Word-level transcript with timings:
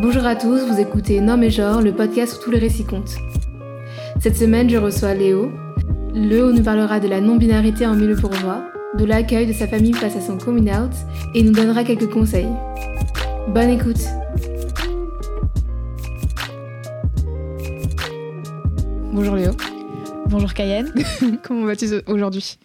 Bonjour 0.00 0.26
à 0.26 0.36
tous, 0.36 0.60
vous 0.66 0.80
écoutez 0.80 1.20
Non 1.20 1.36
mais 1.36 1.50
genre, 1.50 1.80
le 1.80 1.92
podcast 1.92 2.36
où 2.36 2.44
tous 2.44 2.50
les 2.50 2.58
récits 2.58 2.84
comptent. 2.84 3.16
Cette 4.20 4.36
semaine, 4.36 4.68
je 4.68 4.76
reçois 4.76 5.14
Léo. 5.14 5.52
Léo 6.12 6.52
nous 6.52 6.62
parlera 6.62 7.00
de 7.00 7.08
la 7.08 7.20
non-binarité 7.20 7.86
en 7.86 7.94
milieu 7.94 8.14
bourgeois, 8.14 8.64
de 8.98 9.04
l'accueil 9.04 9.46
de 9.46 9.52
sa 9.52 9.66
famille 9.66 9.92
face 9.92 10.16
à 10.16 10.20
son 10.20 10.38
coming 10.38 10.70
out 10.70 10.92
et 11.34 11.42
nous 11.42 11.52
donnera 11.52 11.84
quelques 11.84 12.10
conseils. 12.10 12.48
Bonne 13.48 13.70
écoute 13.70 14.00
Bonjour 19.12 19.36
Léo. 19.36 19.52
Bonjour 20.26 20.52
Cayenne. 20.52 20.92
Comment 21.44 21.66
vas-tu 21.66 21.86
aujourd'hui? 22.08 22.58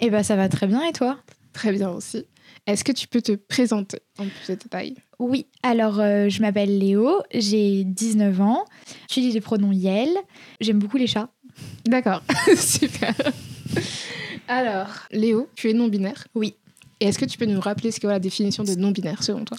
Eh 0.00 0.08
ben 0.08 0.22
ça 0.22 0.34
va 0.34 0.48
très 0.48 0.66
bien 0.66 0.82
et 0.82 0.92
toi? 0.92 1.18
Très 1.52 1.72
bien 1.72 1.90
aussi. 1.90 2.24
Est-ce 2.66 2.84
que 2.84 2.92
tu 2.92 3.08
peux 3.08 3.22
te 3.22 3.32
présenter 3.32 3.98
en 4.18 4.24
plus 4.24 4.48
de 4.54 4.54
taille 4.68 4.94
Oui, 5.18 5.46
alors 5.62 5.98
euh, 6.00 6.28
je 6.28 6.40
m'appelle 6.40 6.78
Léo, 6.78 7.20
j'ai 7.34 7.84
19 7.84 8.40
ans, 8.40 8.64
j'utilise 9.08 9.34
les 9.34 9.40
pronoms 9.40 9.72
Yel, 9.72 10.08
j'aime 10.60 10.78
beaucoup 10.78 10.96
les 10.96 11.06
chats. 11.06 11.30
D'accord, 11.86 12.22
super. 12.56 13.14
Alors, 14.48 14.86
Léo, 15.10 15.48
tu 15.54 15.70
es 15.70 15.72
non-binaire? 15.72 16.26
Oui. 16.34 16.54
Et 17.00 17.06
est-ce 17.06 17.18
que 17.18 17.24
tu 17.24 17.38
peux 17.38 17.46
nous 17.46 17.60
rappeler 17.60 17.90
ce 17.90 18.00
qu'est 18.00 18.06
la 18.08 18.18
définition 18.18 18.62
de 18.64 18.74
non-binaire 18.74 19.22
selon 19.22 19.44
toi? 19.44 19.56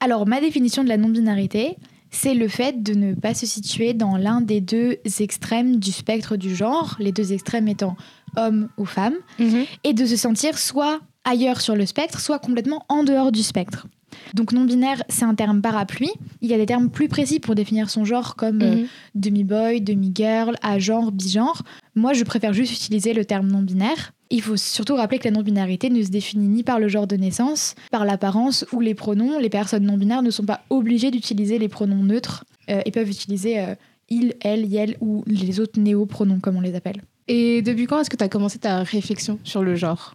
Alors, 0.00 0.26
ma 0.26 0.40
définition 0.40 0.82
de 0.84 0.88
la 0.88 0.96
non-binarité, 0.96 1.76
c'est 2.10 2.34
le 2.34 2.48
fait 2.48 2.82
de 2.82 2.94
ne 2.94 3.14
pas 3.14 3.34
se 3.34 3.44
situer 3.46 3.92
dans 3.92 4.16
l'un 4.16 4.40
des 4.40 4.60
deux 4.60 4.96
extrêmes 5.20 5.76
du 5.76 5.92
spectre 5.92 6.36
du 6.36 6.54
genre, 6.54 6.96
les 6.98 7.12
deux 7.12 7.32
extrêmes 7.32 7.68
étant 7.68 7.96
homme 8.36 8.68
ou 8.78 8.84
femme, 8.86 9.14
Mhm. 9.38 9.64
et 9.84 9.92
de 9.92 10.06
se 10.06 10.16
sentir 10.16 10.56
soit 10.58 11.00
ailleurs 11.28 11.60
sur 11.60 11.76
le 11.76 11.86
spectre, 11.86 12.20
soit 12.20 12.38
complètement 12.38 12.84
en 12.88 13.04
dehors 13.04 13.32
du 13.32 13.42
spectre. 13.42 13.86
Donc 14.34 14.52
non-binaire, 14.52 15.02
c'est 15.08 15.24
un 15.24 15.34
terme 15.34 15.60
parapluie. 15.60 16.10
Il 16.40 16.48
y 16.50 16.54
a 16.54 16.56
des 16.56 16.66
termes 16.66 16.90
plus 16.90 17.08
précis 17.08 17.40
pour 17.40 17.54
définir 17.54 17.90
son 17.90 18.04
genre, 18.04 18.36
comme 18.36 18.62
euh, 18.62 18.74
Mhm. 18.76 18.86
demi-boy, 19.14 19.80
demi-girl, 19.80 20.56
à-genre, 20.62 21.12
bigenre. 21.12 21.62
Moi, 21.94 22.12
je 22.14 22.24
préfère 22.24 22.52
juste 22.52 22.72
utiliser 22.72 23.12
le 23.12 23.24
terme 23.24 23.48
non-binaire. 23.48 24.12
Il 24.30 24.42
faut 24.42 24.56
surtout 24.56 24.94
rappeler 24.96 25.18
que 25.18 25.24
la 25.24 25.30
non-binarité 25.30 25.88
ne 25.90 26.02
se 26.02 26.08
définit 26.10 26.48
ni 26.48 26.62
par 26.62 26.78
le 26.80 26.88
genre 26.88 27.06
de 27.06 27.16
naissance, 27.16 27.74
par 27.90 28.04
l'apparence 28.04 28.64
ou 28.72 28.80
les 28.80 28.94
pronoms. 28.94 29.38
Les 29.38 29.48
personnes 29.50 29.84
non-binaires 29.84 30.22
ne 30.22 30.30
sont 30.30 30.44
pas 30.44 30.60
obligées 30.70 31.10
d'utiliser 31.10 31.58
les 31.58 31.68
pronoms 31.68 32.02
neutres 32.02 32.44
euh, 32.70 32.80
et 32.84 32.90
peuvent 32.90 33.08
utiliser 33.08 33.60
euh, 33.60 33.74
il, 34.10 34.34
elle, 34.40 34.66
yel 34.66 34.96
ou 35.00 35.22
les 35.26 35.60
autres 35.60 35.78
néo-pronoms, 35.80 36.40
comme 36.40 36.56
on 36.56 36.60
les 36.60 36.74
appelle. 36.74 37.02
Et 37.28 37.60
depuis 37.62 37.86
quand 37.86 38.00
est-ce 38.00 38.10
que 38.10 38.16
tu 38.16 38.24
as 38.24 38.28
commencé 38.28 38.58
ta 38.58 38.82
réflexion 38.82 39.38
sur 39.44 39.62
le 39.62 39.74
genre? 39.76 40.12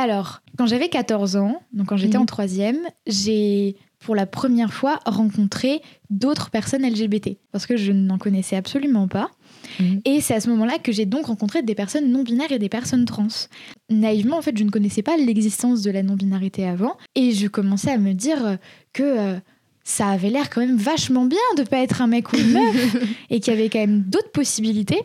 Alors, 0.00 0.42
quand 0.56 0.66
j'avais 0.66 0.88
14 0.88 1.36
ans, 1.36 1.60
donc 1.72 1.88
quand 1.88 1.96
j'étais 1.96 2.16
Mhm. 2.18 2.22
en 2.22 2.26
troisième, 2.26 2.78
j'ai 3.06 3.76
pour 3.98 4.14
la 4.14 4.26
première 4.26 4.72
fois 4.72 5.00
rencontré 5.06 5.82
d'autres 6.08 6.50
personnes 6.50 6.84
LGBT 6.88 7.36
parce 7.50 7.66
que 7.66 7.76
je 7.76 7.90
n'en 7.90 8.16
connaissais 8.16 8.54
absolument 8.54 9.08
pas. 9.08 9.28
Mhm. 9.80 10.00
Et 10.04 10.20
c'est 10.20 10.34
à 10.34 10.40
ce 10.40 10.48
moment-là 10.50 10.78
que 10.78 10.92
j'ai 10.92 11.04
donc 11.04 11.26
rencontré 11.26 11.62
des 11.62 11.74
personnes 11.74 12.12
non 12.12 12.22
binaires 12.22 12.52
et 12.52 12.60
des 12.60 12.68
personnes 12.68 13.04
trans. 13.06 13.26
Naïvement, 13.90 14.38
en 14.38 14.42
fait, 14.42 14.56
je 14.56 14.62
ne 14.62 14.70
connaissais 14.70 15.02
pas 15.02 15.16
l'existence 15.16 15.82
de 15.82 15.90
la 15.90 16.04
non-binarité 16.04 16.64
avant 16.66 16.96
et 17.16 17.32
je 17.32 17.48
commençais 17.48 17.90
à 17.90 17.98
me 17.98 18.12
dire 18.12 18.58
que 18.92 19.02
euh, 19.02 19.36
ça 19.82 20.06
avait 20.08 20.30
l'air 20.30 20.48
quand 20.48 20.60
même 20.60 20.76
vachement 20.76 21.24
bien 21.24 21.38
de 21.56 21.64
pas 21.64 21.78
être 21.78 22.00
un 22.00 22.06
mec 22.06 22.32
ou 22.32 22.36
une 22.36 22.52
meuf 22.52 22.96
et 23.30 23.40
qu'il 23.40 23.52
y 23.52 23.56
avait 23.56 23.68
quand 23.68 23.80
même 23.80 24.02
d'autres 24.02 24.30
possibilités. 24.30 25.00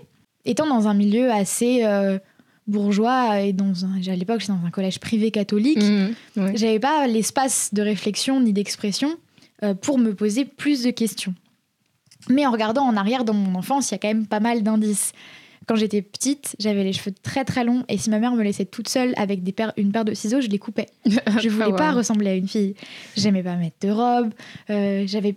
Étant 0.46 0.68
dans 0.68 0.88
un 0.88 0.94
milieu 0.94 1.32
assez 1.32 1.84
euh, 1.84 2.20
bourgeois 2.68 3.42
et 3.42 3.54
dans 3.54 3.86
un, 3.86 4.00
à 4.08 4.16
l'époque 4.16 4.40
j'étais 4.42 4.54
dans 4.54 4.66
un 4.66 4.72
collège 4.72 5.00
privé 5.00 5.32
catholique, 5.32 5.78
Mhm. 5.82 6.14
Ouais. 6.38 6.52
j'avais 6.56 6.80
pas 6.80 7.08
l'espace 7.08 7.70
de 7.74 7.82
réflexion 7.82 8.40
ni 8.40 8.54
d'expression 8.54 9.16
euh, 9.64 9.74
pour 9.74 9.98
me 9.98 10.14
poser 10.14 10.46
plus 10.46 10.84
de 10.84 10.92
questions. 10.92 11.34
Mais 12.30 12.46
en 12.46 12.52
regardant 12.52 12.84
en 12.84 12.96
arrière 12.96 13.26
dans 13.26 13.34
mon 13.34 13.56
enfance, 13.58 13.92
il 13.92 13.94
y 13.94 13.96
a 13.96 13.98
quand 13.98 14.08
même 14.08 14.28
pas 14.28 14.40
mal 14.40 14.64
d'indices. 14.64 15.12
Quand 15.66 15.76
j'étais 15.76 16.02
petite, 16.02 16.56
j'avais 16.60 16.84
les 16.84 16.92
cheveux 16.94 17.14
très 17.24 17.46
très 17.46 17.64
longs 17.64 17.84
et 17.88 17.98
si 17.98 18.10
ma 18.10 18.20
mère 18.20 18.34
me 18.34 18.44
laissait 18.44 18.66
toute 18.66 18.90
seule 18.90 19.14
avec 19.16 19.44
des 19.44 19.52
paires- 19.54 19.72
une 19.78 19.92
paire 19.94 20.04
de 20.06 20.14
ciseaux, 20.14 20.42
je 20.42 20.48
les 20.48 20.60
coupais. 20.60 20.88
Je 21.42 21.50
voulais 21.50 21.68
Ah, 21.70 21.76
pas 21.76 21.92
ressembler 21.94 22.30
à 22.32 22.36
une 22.36 22.48
fille. 22.50 22.76
J'aimais 23.16 23.44
pas 23.44 23.56
mettre 23.56 23.78
de 23.82 23.90
robe. 23.90 24.34
euh, 24.70 25.04
j'avais 25.08 25.36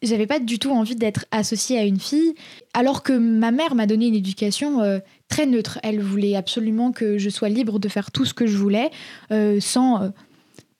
j'avais 0.00 0.28
pas 0.28 0.38
du 0.38 0.60
tout 0.60 0.70
envie 0.70 0.94
d'être 0.94 1.24
associée 1.32 1.76
à 1.76 1.82
une 1.84 1.98
fille, 1.98 2.34
alors 2.72 3.02
que 3.02 3.12
ma 3.12 3.50
mère 3.50 3.74
m'a 3.74 3.86
donné 3.86 4.06
une 4.06 4.14
éducation 4.14 4.80
euh, 4.80 5.00
très 5.28 5.46
neutre. 5.46 5.78
Elle 5.82 6.00
voulait 6.00 6.36
absolument 6.36 6.92
que 6.92 7.18
je 7.18 7.30
sois 7.30 7.48
libre 7.48 7.78
de 7.78 7.88
faire 7.88 8.10
tout 8.10 8.24
ce 8.24 8.34
que 8.34 8.46
je 8.46 8.56
voulais, 8.56 8.90
euh, 9.30 9.60
sans, 9.60 10.02
euh, 10.02 10.08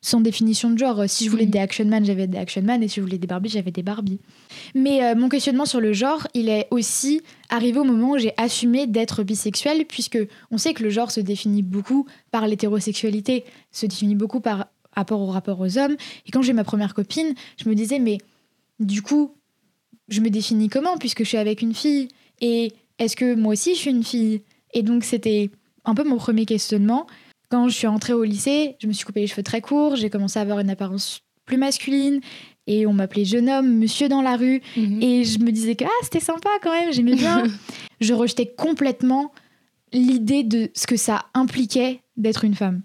sans 0.01 0.21
définition 0.21 0.71
de 0.71 0.79
genre. 0.79 1.05
Si 1.09 1.25
je 1.25 1.31
voulais 1.31 1.45
Mhm. 1.45 1.51
des 1.51 1.59
action 1.59 1.85
man, 1.85 2.05
j'avais 2.05 2.27
des 2.27 2.39
action 2.39 2.63
man, 2.63 2.83
et 2.83 2.89
si 2.89 2.97
je 2.97 3.01
voulais 3.03 3.19
des 3.19 3.27
Barbie, 3.27 3.49
j'avais 3.49 3.71
des 3.73 3.83
Barbie. 3.83 4.21
Mais 4.75 5.05
euh, 5.05 5.15
mon 5.15 5.29
questionnement 5.29 5.67
sur 5.67 5.81
le 5.81 5.93
genre, 5.93 6.27
il 6.35 6.49
est 6.49 6.67
aussi 6.71 7.21
arrivé 7.51 7.79
au 7.79 7.85
moment 7.85 8.13
où 8.13 8.19
j'ai 8.19 8.33
assumé 8.37 8.87
d'être 8.87 9.23
bisexuelle, 9.23 9.85
puisque 9.87 10.19
on 10.51 10.59
sait 10.59 10.73
que 10.73 10.83
le 10.83 10.91
genre 10.91 11.11
se 11.11 11.21
définit 11.21 11.63
beaucoup 11.63 12.07
par 12.31 12.47
l'hétérosexualité, 12.47 13.45
se 13.73 13.87
définit 13.87 14.15
beaucoup 14.15 14.41
par 14.41 14.69
rapport 14.93 15.21
au 15.21 15.27
rapport 15.27 15.61
aux 15.61 15.79
hommes. 15.79 15.97
Et 16.27 16.31
quand 16.31 16.43
j'ai 16.43 16.53
ma 16.53 16.65
première 16.65 16.95
copine, 16.95 17.35
je 17.63 17.69
me 17.69 17.75
disais, 17.75 17.99
mais 17.99 18.19
du 18.81 19.03
coup, 19.03 19.35
je 20.09 20.21
me 20.21 20.31
définis 20.31 20.69
comment 20.69 20.97
puisque 20.97 21.23
je 21.25 21.29
suis 21.29 21.37
avec 21.37 21.61
une 21.61 21.75
fille? 21.75 22.09
Et 22.41 22.73
est-ce 22.99 23.17
que 23.17 23.35
moi 23.35 23.53
aussi 23.53 23.75
je 23.75 23.81
suis 23.81 23.91
une 23.91 24.05
fille? 24.05 24.43
Et 24.75 24.83
donc 24.83 25.05
c'était 25.05 25.51
un 25.85 25.95
peu 25.95 26.05
mon 26.05 26.17
premier 26.17 26.47
questionnement. 26.47 27.07
Quand 27.51 27.69
je 27.69 27.75
suis 27.75 27.87
entrée 27.87 28.13
au 28.13 28.25
lycée, 28.25 28.77
je 28.81 28.87
me 28.87 28.93
suis 28.93 29.05
coupé 29.05 29.21
les 29.21 29.27
cheveux 29.27 29.43
très 29.43 29.61
courts, 29.61 29.97
j'ai 29.97 30.11
commencé 30.11 30.39
à 30.39 30.43
avoir 30.43 30.59
une 30.59 30.71
apparence 30.71 31.21
plus 31.47 31.57
masculine 31.57 32.21
et 32.67 32.87
on 32.87 32.93
m'appelait 32.93 33.25
jeune 33.25 33.49
homme, 33.49 33.79
monsieur 33.79 34.09
dans 34.09 34.21
la 34.21 34.37
rue. 34.37 34.61
Mhm. 34.77 35.03
Et 35.03 35.25
je 35.25 35.39
me 35.39 35.51
disais 35.51 35.75
que 35.75 35.85
ah, 35.85 36.01
c'était 36.03 36.21
sympa 36.21 36.51
quand 36.63 36.73
même, 36.73 36.93
j'aimais 36.93 37.15
bien. 37.15 37.45
je 38.01 38.13
rejetais 38.13 38.47
complètement 38.47 39.33
l'idée 39.93 40.45
de 40.45 40.71
ce 40.75 40.87
que 40.87 40.97
ça 40.97 41.25
impliquait 41.33 42.03
d'être 42.19 42.45
une 42.45 42.55
femme. 42.55 42.83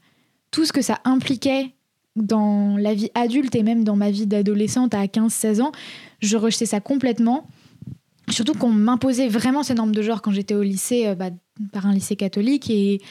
Tout 0.51 0.65
ce 0.65 0.71
que 0.71 0.81
ça 0.81 0.99
impliquait 1.03 1.73
dans 2.15 2.77
la 2.77 2.93
vie 2.93 3.09
adulte 3.15 3.55
et 3.55 3.63
même 3.63 3.83
dans 3.83 3.95
ma 3.95 4.11
vie 4.11 4.27
d'adolescente 4.27 4.93
à 4.93 5.05
15-16 5.05 5.61
ans, 5.61 5.71
je 6.21 6.37
rejetais 6.37 6.65
ça 6.65 6.79
complètement. 6.79 7.47
Surtout 8.29 8.53
qu'on 8.53 8.69
m'imposait 8.69 9.27
vraiment 9.27 9.63
ces 9.63 9.73
normes 9.73 9.93
de 9.93 10.01
genre 10.01 10.21
quand 10.21 10.31
j'étais 10.31 10.55
au 10.55 10.63
lycée, 10.63 11.07
euh, 11.07 11.15
bah, 11.15 11.29
par 11.71 11.85
un 11.85 11.93
lycée 11.93 12.15
catholique. 12.15 12.69
Et, 12.69 13.01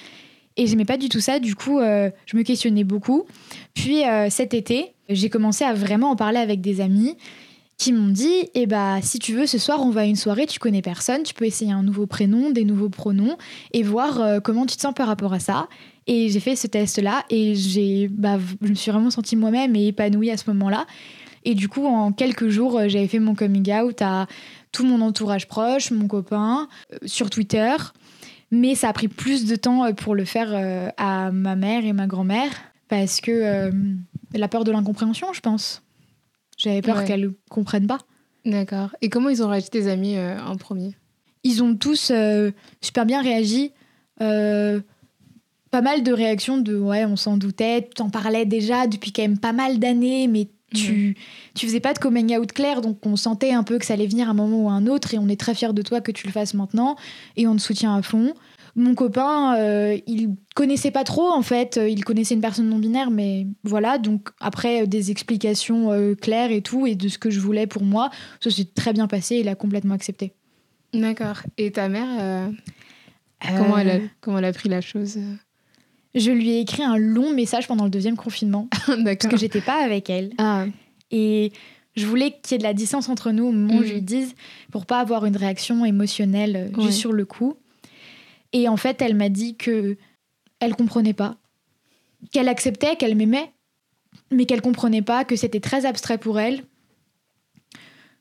et 0.56 0.66
j'aimais 0.66 0.84
pas 0.84 0.96
du 0.96 1.08
tout 1.08 1.20
ça. 1.20 1.38
Du 1.38 1.54
coup, 1.54 1.78
euh, 1.78 2.10
je 2.26 2.36
me 2.36 2.42
questionnais 2.42 2.84
beaucoup. 2.84 3.24
Puis 3.74 4.04
euh, 4.04 4.28
cet 4.30 4.54
été, 4.54 4.92
j'ai 5.08 5.28
commencé 5.28 5.64
à 5.64 5.74
vraiment 5.74 6.10
en 6.10 6.16
parler 6.16 6.38
avec 6.38 6.60
des 6.60 6.80
amis 6.80 7.16
qui 7.78 7.92
m'ont 7.92 8.08
dit 8.08 8.48
eh 8.54 8.66
bah 8.66 8.98
si 9.02 9.18
tu 9.18 9.32
veux 9.32 9.46
ce 9.46 9.58
soir 9.58 9.80
on 9.80 9.90
va 9.90 10.02
à 10.02 10.04
une 10.04 10.14
soirée 10.14 10.46
tu 10.46 10.60
connais 10.60 10.82
personne 10.82 11.24
tu 11.24 11.34
peux 11.34 11.46
essayer 11.46 11.72
un 11.72 11.82
nouveau 11.82 12.06
prénom 12.06 12.50
des 12.50 12.64
nouveaux 12.64 12.90
pronoms 12.90 13.36
et 13.72 13.82
voir 13.82 14.40
comment 14.42 14.66
tu 14.66 14.76
te 14.76 14.82
sens 14.82 14.94
par 14.94 15.08
rapport 15.08 15.32
à 15.32 15.40
ça 15.40 15.68
et 16.06 16.28
j'ai 16.28 16.38
fait 16.38 16.54
ce 16.54 16.68
test 16.68 16.98
là 16.98 17.24
et 17.28 17.54
bah, 18.10 18.38
je 18.60 18.68
me 18.68 18.74
suis 18.74 18.92
vraiment 18.92 19.10
sentie 19.10 19.34
moi-même 19.34 19.74
et 19.74 19.88
épanouie 19.88 20.30
à 20.30 20.36
ce 20.36 20.44
moment-là 20.50 20.86
et 21.44 21.54
du 21.54 21.68
coup 21.68 21.86
en 21.86 22.12
quelques 22.12 22.48
jours 22.48 22.78
j'avais 22.86 23.08
fait 23.08 23.18
mon 23.18 23.34
coming 23.34 23.72
out 23.72 24.00
à 24.02 24.28
tout 24.72 24.84
mon 24.84 25.00
entourage 25.02 25.46
proche 25.46 25.90
mon 25.90 26.08
copain 26.08 26.68
euh, 26.92 26.96
sur 27.06 27.30
Twitter 27.30 27.74
mais 28.50 28.74
ça 28.74 28.88
a 28.88 28.92
pris 28.92 29.08
plus 29.08 29.46
de 29.46 29.56
temps 29.56 29.84
euh, 29.84 29.92
pour 29.92 30.14
le 30.14 30.24
faire 30.24 30.48
euh, 30.52 30.88
à 30.96 31.30
ma 31.30 31.56
mère 31.56 31.84
et 31.84 31.92
ma 31.92 32.06
grand-mère 32.06 32.50
parce 32.88 33.20
que 33.20 33.30
euh, 33.30 33.70
la 34.34 34.48
peur 34.48 34.64
de 34.64 34.72
l'incompréhension 34.72 35.32
je 35.32 35.40
pense 35.40 35.82
j'avais 36.58 36.82
peur 36.82 36.98
Ouais. 36.98 37.04
qu'elles 37.04 37.30
comprennent 37.50 37.86
pas 37.86 37.98
D'accord. 38.44 38.90
Et 39.00 39.08
comment 39.08 39.28
ils 39.28 39.40
ont 39.44 39.48
réagi 39.48 39.70
tes 39.70 39.86
amis 39.86 40.16
euh, 40.16 40.36
en 40.44 40.56
premier? 40.56 40.96
Ils 41.44 41.62
ont 41.62 41.76
tous 41.76 42.10
euh, 42.10 42.50
super 42.80 43.06
bien 43.06 43.22
réagi. 43.22 43.70
Pas 45.70 45.80
mal 45.80 46.02
de 46.02 46.12
réactions 46.12 46.58
de 46.58 46.76
ouais, 46.76 47.04
on 47.06 47.16
s'en 47.16 47.36
doutait, 47.38 47.82
t'en 47.94 48.10
parlais 48.10 48.44
déjà 48.44 48.86
depuis 48.86 49.10
quand 49.12 49.22
même 49.22 49.38
pas 49.38 49.52
mal 49.52 49.78
d'années, 49.78 50.26
mais 50.28 50.48
tu, 50.72 51.16
tu 51.54 51.66
faisais 51.66 51.80
pas 51.80 51.92
de 51.92 51.98
coming 51.98 52.36
out 52.36 52.52
clair, 52.52 52.80
donc 52.80 53.04
on 53.06 53.16
sentait 53.16 53.52
un 53.52 53.62
peu 53.62 53.78
que 53.78 53.84
ça 53.84 53.94
allait 53.94 54.06
venir 54.06 54.28
un 54.28 54.34
moment 54.34 54.64
ou 54.64 54.70
un 54.70 54.86
autre, 54.86 55.14
et 55.14 55.18
on 55.18 55.28
est 55.28 55.38
très 55.38 55.54
fiers 55.54 55.72
de 55.72 55.82
toi 55.82 56.00
que 56.00 56.12
tu 56.12 56.26
le 56.26 56.32
fasses 56.32 56.54
maintenant, 56.54 56.96
et 57.36 57.46
on 57.46 57.56
te 57.56 57.60
soutient 57.60 57.94
à 57.94 58.02
fond. 58.02 58.34
Mon 58.74 58.94
copain, 58.94 59.54
euh, 59.58 59.98
il 60.06 60.30
connaissait 60.54 60.90
pas 60.90 61.04
trop 61.04 61.28
en 61.30 61.42
fait, 61.42 61.76
Euh, 61.76 61.90
il 61.90 62.04
connaissait 62.04 62.34
une 62.34 62.40
personne 62.40 62.70
non 62.70 62.78
binaire, 62.78 63.10
mais 63.10 63.46
voilà, 63.64 63.98
donc 63.98 64.30
après 64.40 64.82
euh, 64.82 64.86
des 64.86 65.10
explications 65.10 65.92
euh, 65.92 66.14
claires 66.14 66.50
et 66.50 66.62
tout, 66.62 66.86
et 66.86 66.94
de 66.94 67.08
ce 67.08 67.18
que 67.18 67.28
je 67.28 67.38
voulais 67.38 67.66
pour 67.66 67.82
moi, 67.82 68.08
ça 68.40 68.50
s'est 68.50 68.64
très 68.64 68.94
bien 68.94 69.08
passé, 69.08 69.36
il 69.36 69.48
a 69.48 69.54
complètement 69.54 69.94
accepté. 69.94 70.32
D'accord. 70.94 71.42
Et 71.58 71.70
ta 71.70 71.88
mère, 71.90 72.08
euh, 72.18 72.48
comment, 73.58 73.76
elle 73.76 73.90
a, 73.90 73.98
comment 74.22 74.38
elle 74.38 74.46
a 74.46 74.52
pris 74.54 74.70
la 74.70 74.80
chose? 74.80 75.18
Je 76.14 76.30
lui 76.30 76.50
ai 76.50 76.60
écrit 76.60 76.82
un 76.82 76.98
long 76.98 77.32
message 77.32 77.66
pendant 77.66 77.84
le 77.84 77.90
deuxième 77.90 78.16
confinement 78.16 78.68
parce 79.04 79.16
que 79.28 79.36
j'étais 79.36 79.60
pas 79.62 79.82
avec 79.82 80.10
elle 80.10 80.32
Ah, 80.38 80.66
et 81.10 81.52
je 81.96 82.06
voulais 82.06 82.32
qu'il 82.42 82.52
y 82.52 82.54
ait 82.56 82.58
de 82.58 82.62
la 82.64 82.74
distance 82.74 83.08
entre 83.08 83.30
nous 83.32 83.44
au 83.46 83.52
moment 83.52 83.80
où 83.80 83.82
je 83.82 83.92
lui 83.94 84.02
dise 84.02 84.34
pour 84.70 84.84
pas 84.86 85.00
avoir 85.00 85.24
une 85.26 85.36
réaction 85.36 85.84
émotionnelle 85.84 86.56
euh, 86.56 86.76
Ouais. 86.76 86.84
juste 86.86 86.98
sur 86.98 87.12
le 87.12 87.24
coup. 87.24 87.54
Et 88.52 88.68
en 88.68 88.76
fait, 88.76 89.00
elle 89.02 89.14
m'a 89.14 89.28
dit 89.30 89.56
que 89.56 89.96
elle 90.60 90.74
comprenait 90.76 91.14
pas, 91.14 91.36
qu'elle 92.30 92.48
acceptait, 92.48 92.96
qu'elle 92.96 93.16
m'aimait, 93.16 93.50
mais 94.30 94.44
qu'elle 94.46 94.60
comprenait 94.62 95.02
pas, 95.02 95.24
que 95.24 95.34
c'était 95.36 95.60
très 95.60 95.86
abstrait 95.86 96.18
pour 96.18 96.38
elle, 96.38 96.62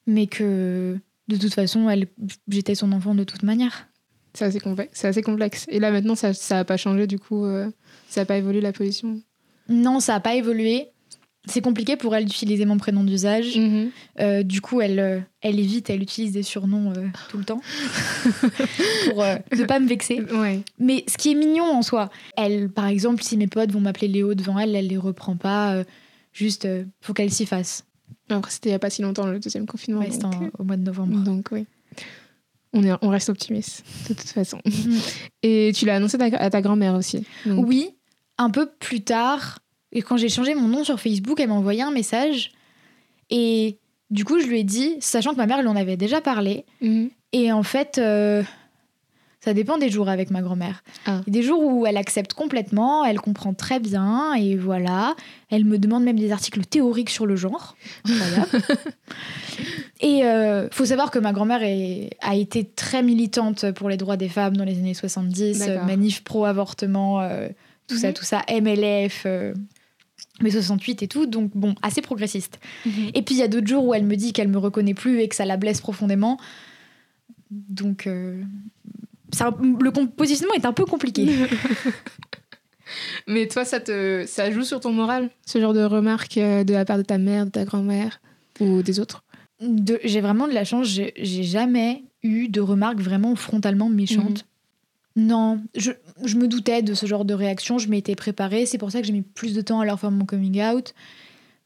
mais 0.07 0.27
que 0.27 0.97
de 1.27 1.37
toute 1.37 1.53
façon, 1.53 1.89
elle, 1.89 2.07
j'étais 2.47 2.75
son 2.75 2.91
enfant 2.93 3.15
de 3.15 3.23
toute 3.23 3.43
manière. 3.43 3.87
C'est 4.33 4.45
assez, 4.45 4.59
complexe. 4.59 5.03
assez 5.03 5.21
complexe. 5.21 5.65
Et 5.69 5.79
là, 5.79 5.91
maintenant, 5.91 6.15
ça 6.15 6.31
n'a 6.51 6.65
pas 6.65 6.77
changé, 6.77 7.07
du 7.07 7.19
coup, 7.19 7.45
euh, 7.45 7.69
ça 8.07 8.21
n'a 8.21 8.25
pas 8.25 8.37
évolué 8.37 8.61
la 8.61 8.71
position 8.71 9.21
Non, 9.69 9.99
ça 9.99 10.13
n'a 10.13 10.19
pas 10.19 10.35
évolué. 10.35 10.87
C'est 11.45 11.61
compliqué 11.61 11.97
pour 11.97 12.15
elle 12.15 12.25
d'utiliser 12.25 12.65
mon 12.65 12.77
prénom 12.77 13.03
d'usage. 13.03 13.57
Mhm. 13.57 13.89
Euh, 14.19 14.43
du 14.43 14.61
coup, 14.61 14.79
elle, 14.79 14.99
euh, 14.99 15.19
elle 15.41 15.59
évite, 15.59 15.89
elle 15.89 16.03
utilise 16.03 16.33
des 16.33 16.43
surnoms 16.43 16.93
euh, 16.95 17.07
tout 17.29 17.39
le 17.39 17.43
temps 17.43 17.61
pour 19.09 19.23
ne 19.23 19.65
pas 19.65 19.79
me 19.79 19.87
vexer. 19.87 20.21
Ouais. 20.21 20.61
Mais 20.77 21.03
ce 21.07 21.17
qui 21.17 21.31
est 21.31 21.35
mignon 21.35 21.63
en 21.63 21.81
soi, 21.81 22.11
elle, 22.37 22.69
par 22.69 22.85
exemple, 22.85 23.23
si 23.23 23.37
mes 23.37 23.47
potes 23.47 23.71
vont 23.71 23.79
m'appeler 23.79 24.07
Léo 24.07 24.35
devant 24.35 24.59
elle, 24.59 24.75
elle 24.75 24.87
les 24.87 24.97
reprend 24.97 25.35
pas. 25.35 25.83
juste, 26.31 26.67
faut 27.01 27.13
qu'elle 27.13 27.31
s'y 27.31 27.47
fasse. 27.47 27.85
Après, 28.29 28.51
c'était 28.51 28.69
il 28.69 28.73
n'y 28.73 28.75
a 28.75 28.79
pas 28.79 28.91
si 28.91 29.01
longtemps 29.01 29.25
le 29.25 29.39
deuxième 29.39 29.65
confinement. 29.65 30.01
Ouais, 30.01 30.11
c'était 30.11 30.27
au 30.59 30.63
mois 30.63 30.77
de 30.77 30.83
novembre. 30.83 31.17
donc 31.23 31.47
oui. 31.51 31.65
On, 32.73 32.83
est, 32.83 32.91
on 33.01 33.09
reste 33.09 33.29
optimiste, 33.29 33.83
de 34.09 34.13
toute 34.13 34.29
façon. 34.29 34.59
Mhm. 34.65 34.99
Et 35.43 35.71
tu 35.75 35.85
l'as 35.85 35.95
annoncé 35.95 36.17
ta- 36.17 36.25
à 36.37 36.49
ta 36.49 36.61
grand-mère 36.61 36.95
aussi. 36.95 37.25
donc- 37.45 37.67
Oui, 37.67 37.89
un 38.37 38.49
peu 38.49 38.67
plus 38.79 39.01
tard, 39.01 39.59
et 39.91 40.01
quand 40.01 40.17
j'ai 40.17 40.29
changé 40.29 40.55
mon 40.55 40.67
nom 40.67 40.83
sur 40.83 40.99
Facebook, 40.99 41.39
elle 41.39 41.49
m'a 41.49 41.55
envoyé 41.55 41.81
un 41.81 41.91
message. 41.91 42.51
Et 43.29 43.77
du 44.09 44.25
coup, 44.25 44.39
je 44.39 44.47
lui 44.47 44.59
ai 44.59 44.63
dit, 44.63 44.95
sachant 44.99 45.31
que 45.31 45.37
ma 45.37 45.45
mère 45.47 45.61
lui 45.61 45.67
en 45.67 45.75
avait 45.75 45.97
déjà 45.97 46.21
parlé, 46.21 46.65
Mhm. 46.81 47.09
Et 47.33 47.49
en 47.53 47.63
fait, 47.63 47.97
euh, 47.97 48.43
ça 49.43 49.53
dépend 49.55 49.77
des 49.79 49.89
jours 49.89 50.07
avec 50.07 50.29
ma 50.29 50.41
grand-mère. 50.41 50.83
Ah. 51.07 51.21
Des 51.27 51.41
jours 51.41 51.61
où 51.63 51.85
elle 51.87 51.97
accepte 51.97 52.33
complètement, 52.33 53.03
elle 53.03 53.19
comprend 53.19 53.53
très 53.53 53.79
bien, 53.79 54.33
et 54.35 54.55
voilà. 54.55 55.15
Elle 55.49 55.65
me 55.65 55.77
demande 55.79 56.03
même 56.03 56.19
des 56.19 56.31
articles 56.31 56.63
théoriques 56.65 57.09
sur 57.09 57.25
le 57.25 57.35
genre. 57.35 57.75
Incroyable. 58.05 58.49
et 60.01 60.23
euh, 60.25 60.67
faut 60.71 60.85
savoir 60.85 61.11
que 61.11 61.19
ma 61.19 61.33
grand-mère 61.33 61.61
a 62.21 62.35
été 62.35 62.63
très 62.65 63.03
militante 63.03 63.71
pour 63.71 63.89
les 63.89 63.97
droits 63.97 64.17
des 64.17 64.29
femmes 64.29 64.55
dans 64.57 64.63
les 64.63 64.77
années 64.77 64.93
70, 64.93 65.59
D'accord. 65.59 65.83
euh, 65.83 65.85
manif 65.85 66.23
pro-avortement, 66.23 67.21
euh, 67.21 67.47
tout 67.87 67.97
ça, 67.97 68.09
Mhm. 68.09 68.13
tout 68.13 68.23
ça, 68.25 68.41
MLF. 68.47 69.23
euh, 69.25 69.53
mai 70.41 70.49
68 70.51 71.03
et 71.03 71.07
tout, 71.07 71.25
donc 71.27 71.51
bon, 71.55 71.75
assez 71.81 72.01
progressiste. 72.01 72.59
Mhm. 72.85 73.09
Et 73.13 73.21
puis 73.21 73.35
il 73.35 73.37
y 73.39 73.43
a 73.43 73.47
d'autres 73.47 73.67
jours 73.67 73.85
où 73.85 73.93
elle 73.93 74.05
me 74.05 74.15
dit 74.15 74.33
qu'elle 74.33 74.47
me 74.47 74.57
reconnaît 74.57 74.93
plus 74.95 75.19
et 75.19 75.27
que 75.27 75.35
ça 75.35 75.45
la 75.45 75.57
blesse 75.57 75.81
profondément. 75.81 76.39
Donc 77.51 78.07
euh, 78.07 78.41
ça- 79.33 79.55
le 79.61 79.91
positionnement 80.07 80.53
est 80.55 80.65
un 80.65 80.73
peu 80.73 80.85
compliqué. 80.85 81.27
Mais 83.27 83.47
toi, 83.47 83.63
ça, 83.63 83.79
te, 83.79 84.25
ça 84.27 84.51
joue 84.51 84.63
sur 84.63 84.79
ton 84.81 84.91
moral, 84.91 85.29
ce 85.45 85.59
genre 85.59 85.73
de 85.73 85.83
remarques 85.83 86.37
euh, 86.37 86.63
de 86.63 86.73
la 86.73 86.83
part 86.85 86.97
de 86.97 87.03
ta 87.03 87.17
mère, 87.17 87.45
de 87.45 87.51
ta 87.51 87.63
grand-mère 87.63 88.19
ou 88.59 88.81
des 88.81 88.99
autres? 88.99 89.23
De- 89.61 89.99
J'ai 90.03 90.21
vraiment 90.21 90.47
de 90.47 90.53
la 90.53 90.65
chance, 90.65 90.87
j'ai 90.87 91.13
j'ai 91.17 91.43
jamais 91.43 92.03
eu 92.23 92.49
de 92.49 92.59
remarques 92.61 92.99
vraiment 92.99 93.35
frontalement 93.35 93.89
méchantes. 93.89 94.45
Non, 95.15 95.61
je, 95.75 95.91
je 96.23 96.37
me 96.37 96.47
doutais 96.47 96.81
de 96.81 96.93
ce 96.93 97.05
genre 97.05 97.25
de 97.25 97.33
réaction, 97.33 97.77
je 97.77 97.89
m'étais 97.89 98.15
préparée, 98.15 98.65
c'est 98.65 98.77
pour 98.77 98.91
ça 98.91 99.01
que 99.01 99.07
j'ai 99.07 99.13
mis 99.13 99.21
plus 99.21 99.53
de 99.53 99.61
temps 99.61 99.79
à 99.81 99.85
leur 99.85 99.99
faire 99.99 100.11
mon 100.11 100.25
coming 100.25 100.61
out. 100.63 100.93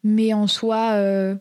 Mais 0.03 0.33
en 0.33 0.47
soi, 0.47 0.91
euh, 0.93 1.35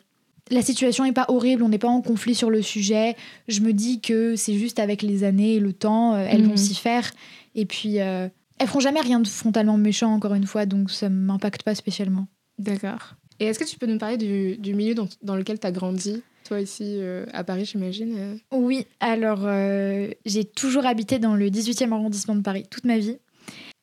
la 0.50 0.62
situation 0.62 1.04
n'est 1.04 1.12
pas 1.12 1.26
horrible, 1.28 1.62
on 1.62 1.68
n'est 1.68 1.78
pas 1.78 1.88
en 1.88 2.02
conflit 2.02 2.34
sur 2.34 2.50
le 2.50 2.60
sujet. 2.62 3.16
Je 3.48 3.60
me 3.60 3.72
dis 3.72 4.00
que 4.00 4.36
c'est 4.36 4.54
juste 4.54 4.78
avec 4.78 5.02
les 5.02 5.24
années 5.24 5.54
et 5.54 5.60
le 5.60 5.72
temps, 5.72 6.14
euh, 6.14 6.26
elles 6.28 6.42
Mhm. 6.42 6.48
vont 6.50 6.56
s'y 6.56 6.74
faire. 6.74 7.10
Et 7.54 7.64
puis, 7.66 8.00
euh, 8.00 8.28
elles 8.58 8.66
feront 8.68 8.80
jamais 8.80 9.00
rien 9.00 9.20
de 9.20 9.26
frontalement 9.28 9.76
méchant, 9.78 10.12
encore 10.12 10.34
une 10.34 10.46
fois, 10.46 10.66
donc 10.66 10.90
ça 10.90 11.08
m'impacte 11.08 11.62
pas 11.62 11.74
spécialement. 11.74 12.26
D'accord. 12.58 13.14
Et 13.40 13.46
est-ce 13.46 13.58
que 13.58 13.64
tu 13.64 13.78
peux 13.78 13.86
nous 13.86 13.98
parler 13.98 14.16
du, 14.16 14.56
du 14.58 14.74
milieu 14.74 14.94
dans, 14.94 15.08
dans 15.22 15.34
lequel 15.36 15.58
tu 15.58 15.66
as 15.66 15.72
grandi 15.72 16.22
Toi, 16.46 16.60
ici, 16.60 16.84
euh, 16.98 17.26
à 17.32 17.42
Paris, 17.42 17.64
j'imagine. 17.64 18.14
euh? 18.16 18.34
Oui, 18.52 18.86
alors 19.00 19.40
euh, 19.44 20.08
j'ai 20.24 20.44
toujours 20.44 20.86
habité 20.86 21.18
dans 21.18 21.34
le 21.34 21.48
18e 21.50 21.90
arrondissement 21.92 22.36
de 22.36 22.42
Paris 22.42 22.64
toute 22.70 22.84
ma 22.84 22.98
vie. 22.98 23.16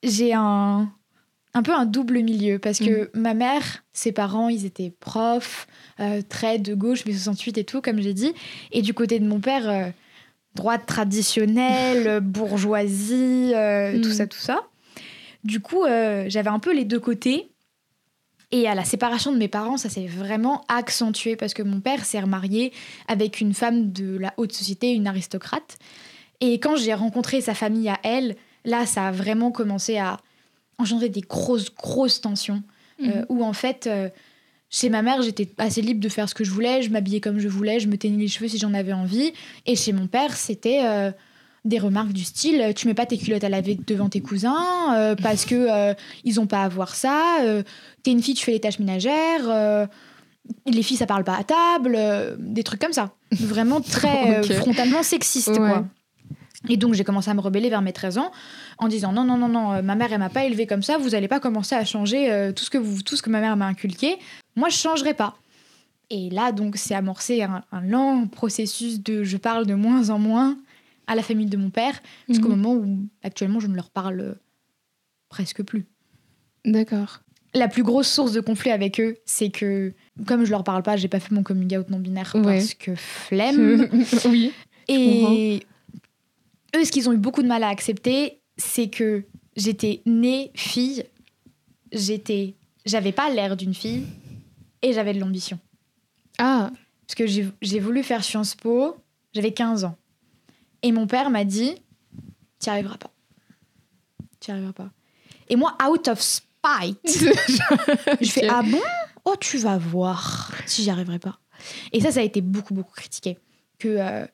J'ai 0.04 0.34
un, 0.34 0.90
un 1.54 1.64
peu 1.64 1.74
un 1.74 1.86
double 1.86 2.20
milieu 2.24 2.60
parce 2.60 2.80
que 2.80 3.10
ma 3.14 3.34
mère, 3.34 3.84
ses 3.94 4.12
parents, 4.12 4.48
ils 4.50 4.66
étaient 4.66 4.94
profs, 5.00 5.68
euh, 6.00 6.22
très 6.28 6.60
de 6.60 6.74
gauche, 6.74 7.04
mais 7.06 7.12
68 7.14 7.58
et 7.58 7.64
tout, 7.66 7.82
comme 7.82 8.02
j'ai 8.02 8.14
dit. 8.14 8.34
Et 8.72 8.82
du 8.82 8.94
côté 8.94 9.20
de 9.20 9.28
mon 9.28 9.40
père, 9.40 9.70
euh, 9.70 9.90
droite 10.56 10.86
traditionnelle, 10.86 12.20
bourgeoisie, 12.22 13.52
euh, 13.54 14.02
tout 14.02 14.10
Mhm. 14.10 14.14
ça, 14.16 14.28
tout 14.28 14.40
ça. 14.40 14.62
Du 15.44 15.60
coup, 15.60 15.84
j'avais 16.28 16.50
un 16.50 16.60
peu 16.60 16.74
les 16.74 16.86
deux 16.86 17.00
côtés. 17.00 17.48
Et 18.54 18.68
à 18.68 18.76
la 18.76 18.84
séparation 18.84 19.32
de 19.32 19.38
mes 19.38 19.48
parents, 19.48 19.78
ça 19.78 19.90
s'est 19.90 20.06
vraiment 20.08 20.64
accentué 20.68 21.36
parce 21.38 21.54
que 21.54 21.64
mon 21.64 21.80
père 21.80 22.04
s'est 22.06 22.20
remarié 22.20 22.74
avec 23.08 23.40
une 23.42 23.54
femme 23.54 23.92
de 23.92 24.18
la 24.18 24.34
haute 24.38 24.52
société, 24.52 24.92
une 24.92 25.08
aristocrate. 25.08 25.78
Et 26.42 26.60
quand 26.60 26.76
j'ai 26.76 26.94
rencontré 26.94 27.40
sa 27.42 27.54
famille 27.54 27.88
à 27.90 27.98
elle, 28.04 28.36
là, 28.66 28.86
ça 28.86 29.08
a 29.08 29.12
vraiment 29.12 29.52
commencé 29.52 29.98
à 29.98 30.18
engendrer 30.82 31.10
des 31.10 31.22
grosses, 31.22 31.74
grosses 31.74 32.22
tensions. 32.22 32.62
euh, 33.04 33.26
où 33.30 33.44
en 33.44 33.54
fait, 33.54 33.88
euh, 33.88 34.10
chez 34.70 34.90
ma 34.90 35.02
mère, 35.02 35.22
j'étais 35.24 35.50
assez 35.58 35.82
libre 35.82 36.00
de 36.00 36.08
faire 36.10 36.30
ce 36.30 36.36
que 36.36 36.44
je 36.44 36.52
voulais, 36.52 36.84
je 36.84 36.90
m'habillais 36.92 37.20
comme 37.20 37.40
je 37.40 37.48
voulais, 37.48 37.80
je 37.80 37.88
me 37.88 37.98
teignais 37.98 38.18
les 38.22 38.28
cheveux 38.28 38.48
si 38.48 38.60
j'en 38.60 38.74
avais 38.76 38.94
envie. 38.94 39.34
Et 39.66 39.76
chez 39.76 39.92
mon 39.92 40.06
père, 40.08 40.36
c'était 40.38 40.82
euh, 40.86 41.12
des 41.66 41.80
remarques 41.80 42.14
du 42.14 42.24
style 42.24 42.74
tu 42.76 42.88
mets 42.88 42.94
pas 42.94 43.06
tes 43.08 43.18
culottes 43.18 43.44
à 43.44 43.50
laver 43.50 43.78
devant 43.88 44.08
tes 44.10 44.22
cousins 44.22 45.16
parce 45.24 45.46
que 45.46 45.94
ils 46.24 46.40
ont 46.40 46.48
pas 46.48 46.64
à 46.64 46.70
voir 46.70 46.94
ça. 46.96 47.38
T'es 48.04 48.12
une 48.12 48.22
fille, 48.22 48.34
tu 48.36 48.46
fais 48.46 48.52
les 48.54 48.60
tâches 48.60 48.80
ménagères. 48.80 49.88
les 50.68 50.84
filles, 50.84 50.98
ça 50.98 51.06
parle 51.06 51.24
pas 51.24 51.38
à 51.38 51.44
table. 51.44 51.98
des 52.40 52.64
trucs 52.64 52.82
comme 52.82 52.94
ça. 52.94 53.12
Vraiment 53.32 53.82
très 53.82 54.42
frontalement 54.60 55.04
sexiste, 55.04 55.50
Ouais. 55.50 55.58
quoi. 55.58 55.86
Et 56.70 56.78
donc 56.78 56.94
j'ai 56.94 57.04
commencé 57.04 57.30
à 57.30 57.34
me 57.34 57.42
rebeller 57.42 57.70
vers 57.70 57.82
mes 57.82 57.92
13 57.94 58.18
ans 58.20 58.32
en 58.78 58.88
disant 58.88 59.12
non 59.14 59.24
non 59.24 59.36
non 59.38 59.48
non 59.50 59.74
euh, 59.74 59.82
ma 59.82 59.96
mère 59.96 60.14
elle 60.14 60.20
m'a 60.20 60.30
pas 60.30 60.46
élevée 60.46 60.68
comme 60.68 60.84
ça 60.84 60.98
vous 61.00 61.16
allez 61.16 61.28
pas 61.28 61.40
commencer 61.40 61.74
à 61.76 61.84
changer 61.86 62.32
euh, 62.32 62.52
tout 62.52 62.64
ce 62.64 62.70
que 62.70 62.78
vous 62.78 63.02
tout 63.02 63.16
ce 63.16 63.24
que 63.24 63.30
ma 63.32 63.42
mère 63.42 63.58
m'a 63.58 63.66
inculqué 63.66 64.18
moi 64.56 64.70
je 64.70 64.78
changerai 64.78 65.16
pas 65.16 65.36
et 66.12 66.30
là 66.30 66.52
donc 66.52 66.78
c'est 66.78 66.94
amorcé 66.94 67.42
un, 67.42 67.64
un 67.72 67.82
lent 67.82 68.28
processus 68.28 69.02
de 69.02 69.24
je 69.24 69.38
parle 69.38 69.66
de 69.66 69.74
moins 69.74 70.12
en 70.12 70.20
moins 70.20 70.56
à 71.08 71.16
la 71.16 71.24
famille 71.24 71.48
de 71.48 71.58
mon 71.58 71.72
père 71.72 72.00
jusqu'au 72.30 72.50
Mhm. 72.50 72.56
moment 72.62 72.74
où 72.76 73.00
actuellement 73.24 73.60
je 73.60 73.66
ne 73.68 73.76
leur 73.76 73.90
parle 73.90 74.20
euh, 74.20 74.34
presque 75.30 75.64
plus 75.64 75.88
D'accord. 76.64 77.22
la 77.56 77.70
plus 77.70 77.82
grosse 77.82 78.08
source 78.08 78.34
de 78.34 78.40
conflit 78.40 78.70
avec 78.70 79.00
eux 79.00 79.18
c'est 79.26 79.50
que 79.50 79.94
comme 80.28 80.46
je 80.46 80.52
leur 80.52 80.64
parle 80.64 80.84
pas 80.84 80.96
j'ai 80.96 81.08
pas 81.08 81.20
fait 81.20 81.34
mon 81.34 81.42
coming 81.42 81.76
out 81.76 81.90
non 81.90 81.98
binaire 82.00 82.32
Ouais. 82.36 82.44
parce 82.44 82.76
que 82.76 82.94
flemme 82.96 83.90
oui. 84.26 84.52
et 84.88 85.64
eux, 86.76 86.86
ce 86.86 86.92
qu'ils 86.92 87.10
ont 87.10 87.14
eu 87.14 87.18
beaucoup 87.18 87.42
de 87.42 87.48
mal 87.48 87.64
à 87.64 87.70
accepter, 87.70 88.42
c'est 88.58 88.90
que 88.90 89.26
j'étais 89.56 90.02
née 90.06 90.52
fille, 90.56 91.06
j'étais, 91.92 92.56
j'avais 92.86 93.12
pas 93.12 93.30
l'air 93.30 93.58
d'une 93.58 93.74
fille 93.74 94.06
et 94.82 94.94
j'avais 94.94 95.14
de 95.14 95.20
l'ambition. 95.20 95.60
Ah, 96.38 96.72
Parce 97.08 97.16
que 97.16 97.28
j'ai 97.28 97.80
voulu 97.80 98.04
faire 98.04 98.24
Sciences 98.24 98.56
Po, 98.56 98.96
j'avais 99.34 99.52
15 99.52 99.84
ans. 99.84 99.96
Et 100.84 100.92
mon 100.92 101.08
père 101.08 101.30
m'a 101.30 101.44
dit, 101.44 101.76
t'y 102.60 102.70
arriveras 102.70 102.98
pas. 102.98 103.12
T'y 104.40 104.52
arriveras 104.52 104.74
pas. 104.74 104.90
Et 105.50 105.56
moi, 105.56 105.78
out 105.88 106.08
of 106.08 106.20
spite, 106.20 107.00
je 108.22 108.32
fais 108.32 108.48
ah 108.48 108.62
bon? 108.64 108.80
Oh 109.26 109.36
tu 109.40 109.58
vas 109.58 109.78
voir 109.78 110.52
si 110.66 110.84
j'y 110.84 110.90
arriverai 110.90 111.20
pas. 111.20 111.40
Et 111.92 112.02
ça 112.02 112.12
ça 112.12 112.22
a 112.22 112.24
été 112.24 112.42
beaucoup 112.42 112.74
beaucoup 112.74 112.94
critiqué 112.94 113.38
que 113.78 113.88
euh, 113.88 114.26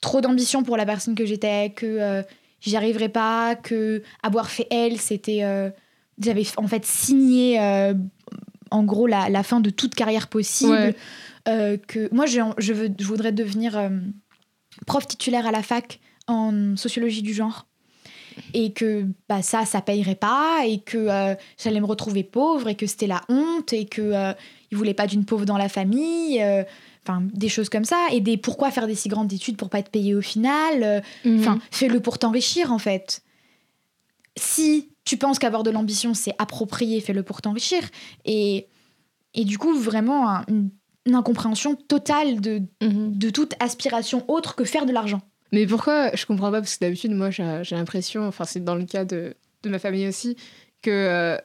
trop 0.00 0.20
d'ambition 0.20 0.62
pour 0.62 0.76
la 0.76 0.86
personne 0.86 1.14
que 1.14 1.26
j'étais 1.26 1.70
que 1.70 1.86
euh, 1.86 2.22
j'y 2.60 2.76
arriverais 2.76 3.08
pas 3.08 3.56
que 3.56 4.02
avoir 4.22 4.50
fait 4.50 4.66
elle 4.70 4.98
c'était 4.98 5.42
euh, 5.42 5.70
j'avais 6.20 6.44
en 6.56 6.66
fait 6.68 6.84
signé 6.84 7.60
euh, 7.60 7.94
en 8.70 8.84
gros 8.84 9.06
la, 9.06 9.28
la 9.28 9.42
fin 9.42 9.60
de 9.60 9.70
toute 9.70 9.94
carrière 9.94 10.28
possible 10.28 10.72
Ouais. 10.72 10.94
Que 11.86 12.14
moi 12.14 12.26
je, 12.26 12.40
je, 12.58 12.74
veux, 12.74 12.90
je 12.98 13.04
voudrais 13.06 13.32
devenir 13.32 13.90
prof 14.86 15.06
titulaire 15.06 15.46
à 15.46 15.50
la 15.50 15.62
fac 15.62 15.98
en 16.26 16.76
sociologie 16.76 17.22
du 17.22 17.32
genre 17.32 17.68
et 18.54 18.72
que 18.72 19.04
bah, 19.28 19.42
ça, 19.42 19.64
ça 19.64 19.80
payerait 19.80 20.14
pas, 20.14 20.62
et 20.66 20.78
que 20.78 20.98
euh, 20.98 21.34
j'allais 21.62 21.80
me 21.80 21.86
retrouver 21.86 22.24
pauvre, 22.24 22.68
et 22.68 22.74
que 22.74 22.86
c'était 22.86 23.06
la 23.06 23.22
honte, 23.28 23.72
et 23.72 23.86
que 23.86 24.02
euh, 24.02 24.32
il 24.70 24.78
voulait 24.78 24.94
pas 24.94 25.06
d'une 25.06 25.24
pauvre 25.24 25.44
dans 25.44 25.58
la 25.58 25.68
famille, 25.68 26.42
euh, 26.42 26.62
enfin 27.08 27.22
des 27.32 27.48
choses 27.48 27.68
comme 27.70 27.84
ça, 27.84 28.06
et 28.12 28.20
des 28.20 28.36
pourquoi 28.36 28.70
faire 28.70 28.86
des 28.86 28.94
si 28.94 29.08
grandes 29.08 29.32
études 29.32 29.56
pour 29.56 29.70
pas 29.70 29.78
être 29.78 29.90
payé 29.90 30.14
au 30.14 30.20
final, 30.20 30.82
euh, 30.82 31.00
Mhm. 31.24 31.40
enfin 31.40 31.58
fais-le 31.70 32.00
pour 32.00 32.18
t'enrichir 32.18 32.72
en 32.72 32.78
fait. 32.78 33.22
Si 34.36 34.90
tu 35.04 35.16
penses 35.16 35.38
qu'avoir 35.38 35.62
de 35.62 35.70
l'ambition 35.70 36.14
c'est 36.14 36.34
approprié, 36.38 37.00
fais-le 37.00 37.22
pour 37.22 37.42
t'enrichir, 37.42 37.82
et 38.24 38.66
et 39.34 39.44
du 39.44 39.58
coup 39.58 39.74
vraiment 39.76 40.28
un- 40.30 40.44
une, 40.48 40.70
une 41.06 41.14
incompréhension 41.14 41.74
totale 41.74 42.40
de 42.40 42.62
Mhm. 42.82 43.16
de 43.16 43.30
toute 43.30 43.54
aspiration 43.60 44.24
autre 44.28 44.54
que 44.54 44.64
faire 44.64 44.86
de 44.86 44.92
l'argent. 44.92 45.22
Mais 45.52 45.66
pourquoi 45.66 46.14
Je 46.14 46.26
comprends 46.26 46.50
pas, 46.50 46.60
parce 46.60 46.76
que 46.76 46.84
d'habitude, 46.84 47.12
moi, 47.12 47.30
j'ai 47.30 47.60
j'ai 47.62 47.74
l'impression, 47.74 48.26
enfin, 48.26 48.44
c'est 48.44 48.62
dans 48.62 48.74
le 48.74 48.84
cas 48.84 49.04
de, 49.06 49.34
de 49.62 49.68
ma 49.70 49.78
famille 49.78 50.06
aussi, 50.06 50.36
que 50.82 50.90
euh, 50.90 51.36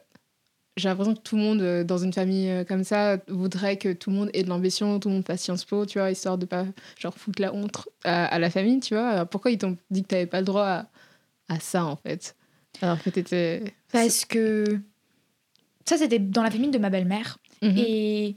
j'ai 0.75 0.89
l'impression 0.89 1.13
que 1.13 1.21
tout 1.21 1.35
le 1.35 1.41
monde, 1.41 1.61
euh, 1.61 1.83
dans 1.83 1.97
une 1.97 2.13
famille 2.13 2.49
euh, 2.49 2.63
comme 2.63 2.83
ça, 2.83 3.17
voudrait 3.27 3.77
que 3.77 3.93
tout 3.93 4.09
le 4.09 4.15
monde 4.15 4.29
ait 4.33 4.43
de 4.43 4.49
l'ambition, 4.49 4.99
tout 4.99 5.09
le 5.09 5.15
monde 5.15 5.25
fasse 5.25 5.41
Sciences 5.41 5.65
Po, 5.65 5.85
tu 5.85 5.99
vois, 5.99 6.11
histoire 6.11 6.37
de 6.37 6.45
pas 6.45 6.65
genre 6.99 7.13
foutre 7.13 7.41
la 7.41 7.53
honte 7.53 7.87
à, 8.03 8.25
à 8.25 8.39
la 8.39 8.49
famille, 8.49 8.79
tu 8.79 8.95
vois. 8.95 9.09
Alors, 9.09 9.27
pourquoi 9.27 9.51
ils 9.51 9.57
t'ont 9.57 9.77
dit 9.91 10.03
que 10.03 10.07
t'avais 10.07 10.25
pas 10.25 10.39
le 10.39 10.45
droit 10.45 10.65
à, 10.65 10.87
à 11.49 11.59
ça, 11.59 11.85
en 11.85 11.95
fait? 11.95 12.35
Alors 12.81 13.01
que 13.01 13.09
t'étais. 13.09 13.73
Parce 13.91 14.25
que 14.25 14.79
ça, 15.85 15.97
c'était 15.97 16.19
dans 16.19 16.43
la 16.43 16.51
famille 16.51 16.71
de 16.71 16.79
ma 16.79 16.89
belle-mère. 16.89 17.37
Mhm. 17.61 17.77
Et 17.77 18.35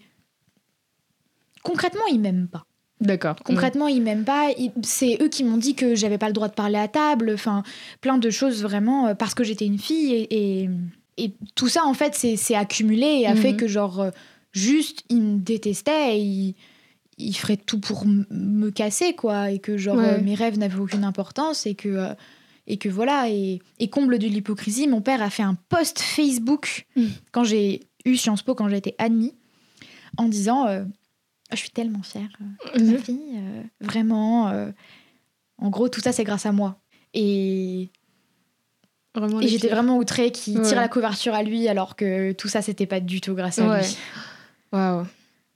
concrètement, 1.62 2.06
ils 2.10 2.20
m'aiment 2.20 2.48
pas. 2.48 2.66
D'accord. 3.00 3.36
Concrètement, 3.44 3.88
ils 3.88 4.02
m'aiment 4.02 4.24
pas. 4.24 4.48
C'est 4.82 5.18
eux 5.20 5.28
qui 5.28 5.44
m'ont 5.44 5.58
dit 5.58 5.74
que 5.74 5.94
j'avais 5.94 6.16
pas 6.16 6.28
le 6.28 6.32
droit 6.32 6.48
de 6.48 6.54
parler 6.54 6.78
à 6.78 6.88
table. 6.88 7.30
Enfin, 7.34 7.62
plein 8.00 8.16
de 8.16 8.30
choses 8.30 8.62
vraiment 8.62 9.08
euh, 9.08 9.14
parce 9.14 9.34
que 9.34 9.44
j'étais 9.44 9.66
une 9.66 9.78
fille. 9.78 10.14
Et, 10.14 10.62
et, 10.62 10.70
et 11.16 11.32
tout 11.54 11.68
ça, 11.68 11.84
en 11.84 11.94
fait, 11.94 12.14
c'est 12.14 12.54
accumulé 12.54 13.06
et 13.06 13.26
a 13.26 13.34
Mhm. 13.34 13.40
fait 13.40 13.56
que, 13.56 13.66
genre, 13.66 14.00
euh, 14.00 14.10
juste, 14.52 15.02
ils 15.08 15.22
me 15.22 15.38
détestaient. 15.38 16.18
Et 16.18 16.22
ils, 16.22 16.54
ils 17.18 17.34
feraient 17.34 17.56
tout 17.56 17.80
pour 17.80 18.04
me 18.06 18.70
casser, 18.70 19.14
quoi. 19.14 19.50
Et 19.50 19.58
que, 19.58 19.76
genre, 19.78 19.96
Ouais. 19.96 20.18
euh, 20.18 20.20
mes 20.22 20.34
rêves 20.34 20.58
n'avaient 20.58 20.78
aucune 20.78 21.04
importance. 21.04 21.64
Et 21.66 21.74
que, 21.74 21.88
euh, 21.88 22.14
et 22.66 22.76
que 22.78 22.88
voilà. 22.88 23.30
Et, 23.30 23.60
et 23.78 23.88
comble 23.88 24.18
de 24.18 24.26
l'hypocrisie, 24.26 24.86
mon 24.88 25.00
père 25.00 25.22
a 25.22 25.30
fait 25.30 25.42
un 25.42 25.54
post 25.68 26.00
Facebook 26.00 26.86
Mhm. 26.96 27.10
quand 27.32 27.44
j'ai 27.44 27.80
eu 28.04 28.16
Sciences 28.16 28.42
Po, 28.42 28.54
quand 28.54 28.68
j'ai 28.68 28.76
été 28.76 28.94
admis, 28.98 29.34
en 30.18 30.28
disant 30.28 30.66
euh, 30.66 30.84
Je 31.52 31.56
suis 31.56 31.70
tellement 31.70 32.02
fière 32.02 32.28
de 32.76 32.82
ma 32.92 32.98
fille, 32.98 33.20
euh, 33.36 33.62
vraiment. 33.80 34.48
euh, 34.48 34.70
en 35.58 35.70
gros, 35.70 35.88
tout 35.88 36.00
ça, 36.00 36.12
c'est 36.12 36.24
grâce 36.24 36.44
à 36.44 36.52
moi. 36.52 36.78
Et, 37.14 37.88
Vraiment, 39.16 39.40
et 39.40 39.48
j'étais 39.48 39.68
vraiment 39.68 39.96
outrée 39.98 40.30
qu'il 40.30 40.58
Ouais. 40.58 40.64
tire 40.64 40.76
la 40.80 40.88
couverture 40.88 41.34
à 41.34 41.42
lui, 41.42 41.66
alors 41.68 41.96
que 41.96 42.32
tout 42.32 42.48
ça, 42.48 42.62
c'était 42.62 42.86
pas 42.86 43.00
du 43.00 43.20
tout 43.20 43.34
grâce 43.34 43.58
à 43.58 43.68
Ouais. 43.68 43.80
lui. 43.82 43.96
Waouh. 44.72 45.06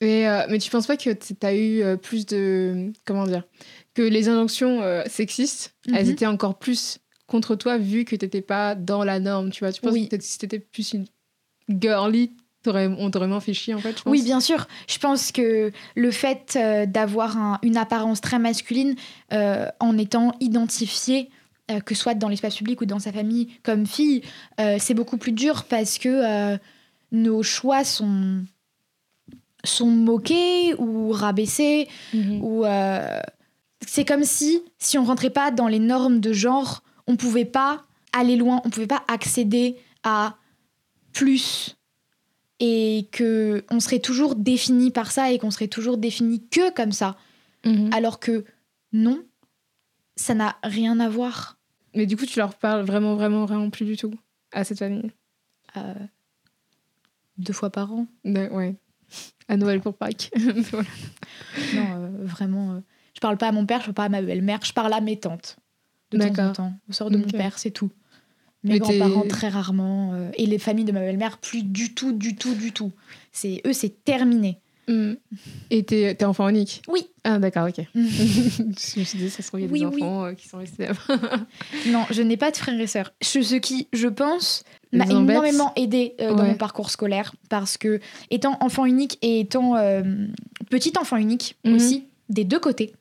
Mais, 0.01 0.27
euh, 0.29 0.47
mais 0.49 0.59
tu 0.59 0.71
penses 0.71 0.87
pas 0.87 0.97
que 0.97 1.11
tu 1.13 1.35
as 1.43 1.55
eu 1.55 1.83
euh, 1.83 1.97
plus 1.97 2.25
de. 2.27 2.91
Comment 3.05 3.25
dire 3.27 3.43
Que 3.95 4.01
les 4.03 4.29
injonctions 4.31 4.81
euh, 4.83 5.03
sexistes, 5.07 5.75
elles 5.93 6.07
Mhm. 6.07 6.13
étaient 6.13 6.27
encore 6.27 6.59
plus 6.59 6.99
contre 7.27 7.55
toi 7.55 7.77
vu 7.77 8.05
que 8.07 8.17
t'étais 8.17 8.41
pas 8.41 8.75
dans 8.75 9.05
la 9.05 9.21
norme, 9.21 9.51
tu 9.51 9.61
vois? 9.63 9.73
Tu 9.73 9.81
penses 9.83 9.93
Oui. 9.93 10.09
que 10.09 10.17
si 10.21 10.39
t'étais 10.39 10.59
plus 10.59 10.95
une 10.95 11.05
girly, 11.69 12.33
on 12.67 13.11
t'aurait 13.11 13.27
moins 13.29 13.41
fait 13.41 13.55
chier 13.55 13.75
en 13.75 13.79
fait, 13.79 13.91
je 13.99 14.03
pense. 14.03 14.11
Oui, 14.11 14.23
bien 14.23 14.41
sûr. 14.41 14.67
Je 14.89 14.99
pense 14.99 15.33
que 15.33 15.71
le 15.97 16.11
fait 16.11 16.59
d'avoir 16.89 17.37
un- 17.39 17.59
une 17.63 17.77
apparence 17.77 18.21
très 18.21 18.39
masculine 18.39 18.95
en 19.31 19.99
étant 19.99 20.33
identifié, 20.41 21.31
euh, 21.71 21.81
que 21.81 21.95
soit 21.95 22.15
dans 22.15 22.29
l'espace 22.29 22.57
public 22.57 22.81
ou 22.81 22.87
dans 22.87 22.99
sa 22.99 23.13
famille 23.13 23.49
comme 23.63 23.87
fille, 23.87 24.23
euh, 24.61 24.77
c'est 24.79 24.95
beaucoup 24.95 25.17
plus 25.17 25.33
dur 25.33 25.65
parce 25.65 25.99
que 25.99 26.09
euh, 26.09 26.59
nos 27.13 27.43
choix 27.43 27.85
sont, 27.85 28.45
sont 29.65 29.87
moqués 29.91 30.75
ou 30.79 31.11
rabaissés. 31.13 31.89
Mhm. 32.13 32.43
Ou 32.43 32.65
euh, 32.65 33.21
c'est 33.87 34.05
comme 34.05 34.25
si, 34.25 34.63
si 34.79 34.99
on 34.99 35.05
rentrait 35.05 35.31
pas 35.31 35.51
dans 35.51 35.69
les 35.69 35.79
normes 35.79 36.21
de 36.21 36.33
genre, 36.33 36.83
on 37.07 37.17
pouvait 37.17 37.45
pas 37.45 37.85
aller 38.13 38.37
loin, 38.37 38.61
on 38.65 38.71
pouvait 38.71 38.87
pas 38.87 39.03
accéder 39.09 39.77
à 40.03 40.37
plus 41.13 41.77
et 42.59 43.09
que 43.11 43.65
on 43.71 43.81
serait 43.81 44.01
toujours 44.01 44.35
défini 44.35 44.91
par 44.91 45.11
ça 45.11 45.31
et 45.33 45.39
qu'on 45.39 45.51
serait 45.51 45.69
toujours 45.69 45.97
défini 45.97 46.47
que 46.49 46.73
comme 46.73 46.93
ça 46.93 47.17
Mhm. 47.65 47.91
alors 47.93 48.21
que 48.21 48.45
non 48.93 49.23
ça 50.17 50.35
n'a 50.35 50.57
rien 50.63 50.99
à 50.99 51.09
voir 51.11 51.59
Mais 51.95 52.07
du 52.07 52.17
coup, 52.17 52.27
tu 52.27 52.39
leur 52.39 52.55
parles 52.55 52.83
vraiment, 52.85 53.15
vraiment, 53.17 53.45
vraiment 53.47 53.71
plus 53.71 53.85
du 53.85 53.97
tout 53.97 54.15
à 54.53 54.65
cette 54.65 54.79
famille. 54.79 55.11
euh, 55.77 55.95
deux 57.39 57.53
fois 57.53 57.71
par 57.71 57.93
an 57.93 58.07
Ouais. 58.25 58.49
ouais. 58.51 58.75
À 59.49 59.57
Noël 59.57 59.81
pour 59.81 59.95
Pâques. 59.97 60.31
Voilà. 60.71 60.89
non 61.75 61.95
euh, 61.95 62.09
vraiment 62.25 62.73
euh, 62.75 62.81
je 63.15 63.21
parle 63.21 63.37
pas 63.39 63.49
à 63.49 63.53
mon 63.53 63.67
père 63.67 63.81
je 63.81 63.87
parle 63.87 63.95
pas 63.95 64.05
à 64.05 64.09
ma 64.09 64.23
belle-mère 64.23 64.61
je 64.65 64.73
parle 64.73 64.93
à 64.93 65.01
mes 65.01 65.19
tantes 65.19 65.57
de 66.13 66.19
temps 66.19 66.49
en 66.49 66.53
temps 66.53 66.73
au 66.89 66.93
sort 66.93 67.11
de 67.11 67.17
Ok. 67.17 67.25
mon 67.25 67.31
père 67.31 67.59
c'est 67.59 67.71
tout 67.73 67.91
mes 68.63 68.79
grands-parents 68.79 69.27
très 69.27 69.49
rarement 69.49 70.13
euh, 70.15 70.31
et 70.37 70.47
les 70.47 70.59
familles 70.59 70.85
de 70.85 70.93
ma 70.93 71.01
belle-mère 71.01 71.39
plus 71.39 71.63
du 71.65 71.95
tout 71.95 72.13
du 72.13 72.37
tout 72.37 72.55
du 72.55 72.73
tout 72.73 72.93
c'est 73.33 73.61
eux 73.67 73.73
c'est 73.73 74.05
terminé 74.05 74.59
Mhm. 74.91 75.17
Et 75.71 75.83
t'es 75.85 76.15
t'es 76.15 76.25
enfant 76.25 76.49
unique 76.49 76.83
oui 76.89 77.07
Ah, 77.25 77.39
d'accord, 77.39 77.69
ok. 77.69 77.85
je 77.95 78.99
me 78.99 79.05
suis 79.05 79.19
dit, 79.19 79.31
ça 79.31 79.43
se 79.43 79.49
trouve, 79.49 79.61
il 79.61 79.65
y 79.65 79.69
a 79.69 79.71
Oui, 79.73 79.81
des 79.81 79.87
oui. 79.87 80.03
enfants 80.03 80.25
euh, 80.27 80.33
qui 80.35 80.49
sont 80.49 80.59
restés 80.59 80.89
non 81.87 82.05
je 82.11 82.23
n'ai 82.23 82.37
pas 82.37 82.51
de 82.51 82.57
frères 82.57 82.79
et 82.81 82.87
sœurs 82.87 83.13
ce, 83.23 83.43
ce 83.43 83.55
qui 83.57 83.87
je 83.93 84.09
pense 84.09 84.65
m'a 84.93 85.05
énormément 85.07 85.73
aidé 85.77 86.15
euh, 86.21 86.35
dans 86.35 86.45
mon 86.45 86.55
parcours 86.57 86.91
scolaire 86.91 87.35
parce 87.49 87.77
que 87.79 88.01
étant 88.31 88.57
enfant 88.61 88.85
unique 88.87 89.19
et 89.23 89.41
étant 89.41 89.77
euh, 89.77 90.03
petit 90.71 90.93
enfant 90.99 91.17
unique 91.17 91.57
Mhm. 91.65 91.75
aussi 91.75 92.05
des 92.29 92.45
deux 92.45 92.59
côtés 92.61 92.93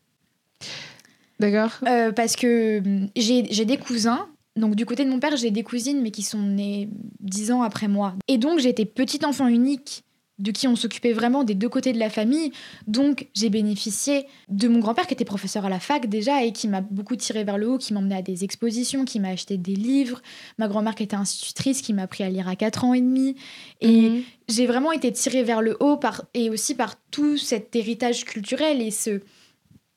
D'accord. 1.40 1.72
Parce 2.16 2.36
que 2.36 2.80
hum, 2.80 3.08
j'ai 3.16 3.46
j'ai 3.50 3.66
des 3.66 3.78
cousins. 3.78 4.28
Donc 4.56 4.76
du 4.76 4.86
côté 4.86 5.06
de 5.06 5.10
mon 5.10 5.20
père, 5.20 5.38
j'ai 5.38 5.52
des 5.52 5.64
cousines, 5.64 6.02
mais 6.02 6.12
qui 6.12 6.22
sont 6.22 6.42
nées 6.42 6.90
dix 7.22 7.50
ans 7.52 7.62
après 7.62 7.88
moi. 7.88 8.16
Et 8.28 8.38
donc 8.38 8.60
j'étais 8.60 8.84
petite 8.84 9.24
enfant 9.24 9.48
unique, 9.48 10.04
de 10.40 10.52
qui 10.52 10.68
on 10.68 10.76
s'occupait 10.76 11.14
vraiment 11.14 11.44
des 11.44 11.54
deux 11.54 11.70
côtés 11.70 11.94
de 11.94 12.00
la 12.00 12.10
famille. 12.10 12.52
Donc 12.88 13.28
j'ai 13.36 13.50
bénéficié 13.50 14.26
de 14.48 14.68
mon 14.68 14.80
grand-père 14.80 15.06
qui 15.06 15.14
était 15.14 15.26
professeur 15.26 15.66
à 15.66 15.70
la 15.70 15.80
fac 15.80 16.08
déjà 16.08 16.44
et 16.44 16.52
qui 16.52 16.68
m'a 16.68 16.82
beaucoup 16.82 17.16
tiré 17.16 17.44
vers 17.44 17.58
le 17.58 17.70
haut, 17.70 17.78
qui 17.78 17.94
m'emmenait 17.94 18.16
à 18.18 18.22
des 18.22 18.44
expositions, 18.44 19.06
qui 19.06 19.20
m'a 19.20 19.30
acheté 19.30 19.58
des 19.58 19.76
livres. 19.76 20.22
Ma 20.58 20.68
grand-mère 20.68 20.96
qui 20.96 21.04
était 21.04 21.16
institutrice, 21.16 21.82
qui 21.82 21.94
m'a 21.94 22.04
appris 22.04 22.24
à 22.24 22.30
lire 22.30 22.48
à 22.48 22.56
4 22.56 22.86
ans 22.86 22.94
et 22.94 23.02
demi. 23.02 23.36
Et 23.82 24.10
Mhm. 24.10 24.24
j'ai 24.48 24.66
vraiment 24.66 24.92
été 24.92 25.12
tirée 25.12 25.44
vers 25.44 25.62
le 25.62 25.78
haut 25.80 25.98
par, 25.98 26.24
et 26.34 26.50
aussi 26.50 26.76
par 26.76 26.96
tout 27.12 27.38
cet 27.38 27.76
héritage 27.76 28.26
culturel 28.26 28.82
et 28.82 28.92
ce 28.92 29.22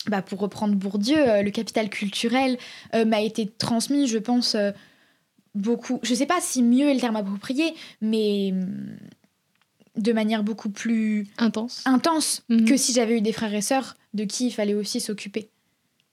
bah, 0.09 0.21
pour 0.21 0.41
reprendre 0.41 0.75
Bourdieu 0.75 1.17
euh, 1.17 1.43
le 1.43 1.51
capital 1.53 1.89
culturel 1.89 2.59
euh, 2.95 3.05
m'a 3.05 3.21
été 3.21 3.47
transmis 3.47 4.09
je 4.09 4.19
pense 4.19 4.57
euh, 4.57 4.73
beaucoup 5.55 6.01
je 6.03 6.13
sais 6.15 6.27
pas 6.27 6.41
si 6.41 6.63
mieux 6.63 6.89
est 6.89 6.95
le 6.95 7.01
terme 7.01 7.15
approprié 7.17 7.73
mais 8.01 8.51
hum, 8.53 8.97
de 9.97 10.13
manière 10.13 10.43
beaucoup 10.43 10.71
plus 10.71 11.27
Intense. 11.39 11.83
intense 11.85 12.43
Mhm. 12.49 12.65
que 12.67 12.77
si 12.77 12.93
j'avais 12.93 13.19
eu 13.19 13.21
des 13.21 13.33
frères 13.33 13.53
et 13.55 13.61
sœurs 13.63 13.97
de 14.15 14.25
qui 14.25 14.47
il 14.47 14.51
fallait 14.51 14.75
aussi 14.75 15.01
s'occuper 15.01 15.51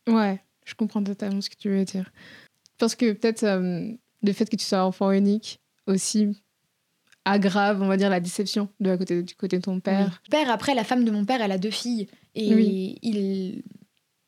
Ouais, 0.07 0.41
je 0.65 0.74
comprends 0.75 1.03
totalement 1.03 1.41
ce 1.41 1.50
que 1.50 1.55
tu 1.57 1.69
veux 1.69 1.86
dire. 1.86 2.12
Parce 2.77 2.95
que 2.95 3.12
peut-être 3.13 3.43
euh, 3.43 3.91
le 4.24 4.33
fait 4.33 4.50
que 4.50 4.55
tu 4.55 4.65
sois 4.65 4.83
enfant 4.83 5.12
unique 5.12 5.59
aussi 5.88 6.29
aggrave, 7.25 7.81
on 7.81 7.88
va 7.88 7.98
dire, 7.98 8.09
la 8.09 8.19
déception 8.19 8.69
de 8.79 8.89
la 8.89 8.98
côté, 8.98 9.21
du 9.21 9.36
côté 9.36 9.57
de 9.57 9.63
ton 9.63 9.79
père. 9.79 10.21
père 10.31 10.50
après 10.50 10.74
la 10.74 10.83
femme 10.83 11.03
de 11.05 11.12
mon 11.12 11.25
père 11.25 11.41
elle 11.41 11.51
a 11.51 11.57
deux 11.57 11.69
filles 11.71 12.07
et 12.36 12.53
Oui. 12.55 12.98
il, 13.01 13.63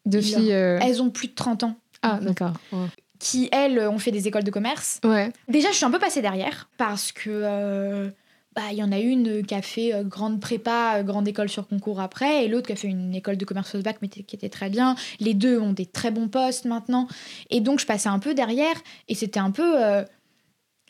Deux 0.05 0.19
Il 0.19 0.35
filles. 0.35 0.53
euh, 0.53 0.79
elles 0.81 1.01
ont 1.01 1.09
plus 1.09 1.27
de 1.29 1.33
30 1.33 1.63
ans 1.63 1.75
Ah, 2.01 2.19
d'accord. 2.21 2.53
Ouais. 2.71 2.87
qui 3.19 3.49
elles 3.51 3.79
ont 3.87 3.99
fait 3.99 4.11
des 4.11 4.27
écoles 4.27 4.43
de 4.43 4.51
commerce 4.51 4.99
Ouais. 5.03 5.31
Déjà, 5.47 5.69
je 5.71 5.75
suis 5.75 5.85
un 5.85 5.91
peu 5.91 5.99
passée 5.99 6.21
derrière 6.21 6.69
parce 6.77 7.11
que 7.11 7.29
euh, 7.29 8.09
bah 8.55 8.63
il 8.71 8.77
y 8.77 8.83
en 8.83 8.91
a 8.91 8.99
une 8.99 9.45
qui 9.45 9.53
a 9.55 9.61
fait 9.61 9.93
euh, 9.93 10.03
grande 10.03 10.39
prépa, 10.41 10.97
euh, 10.97 11.03
grande 11.03 11.27
école 11.27 11.47
sur 11.49 11.67
concours 11.67 11.99
après, 12.01 12.43
et 12.45 12.47
l'autre 12.47 12.67
qui 12.67 12.73
a 12.73 12.75
fait 12.75 12.87
une 12.89 13.15
école 13.15 13.37
de 13.37 13.45
commerce 13.45 13.71
post 13.71 13.83
bac 13.83 13.97
mais 14.01 14.07
qui 14.09 14.19
était 14.35 14.49
très 14.49 14.69
bien. 14.69 14.95
Les 15.19 15.33
deux 15.33 15.57
ont 15.59 15.73
des 15.73 15.85
très 15.85 16.11
bons 16.11 16.27
postes 16.27 16.65
maintenant, 16.65 17.07
et 17.49 17.61
donc 17.61 17.79
je 17.79 17.85
passais 17.85 18.09
un 18.09 18.19
peu 18.19 18.33
derrière, 18.33 18.75
et 19.07 19.15
c'était 19.15 19.39
un 19.39 19.51
peu 19.51 19.75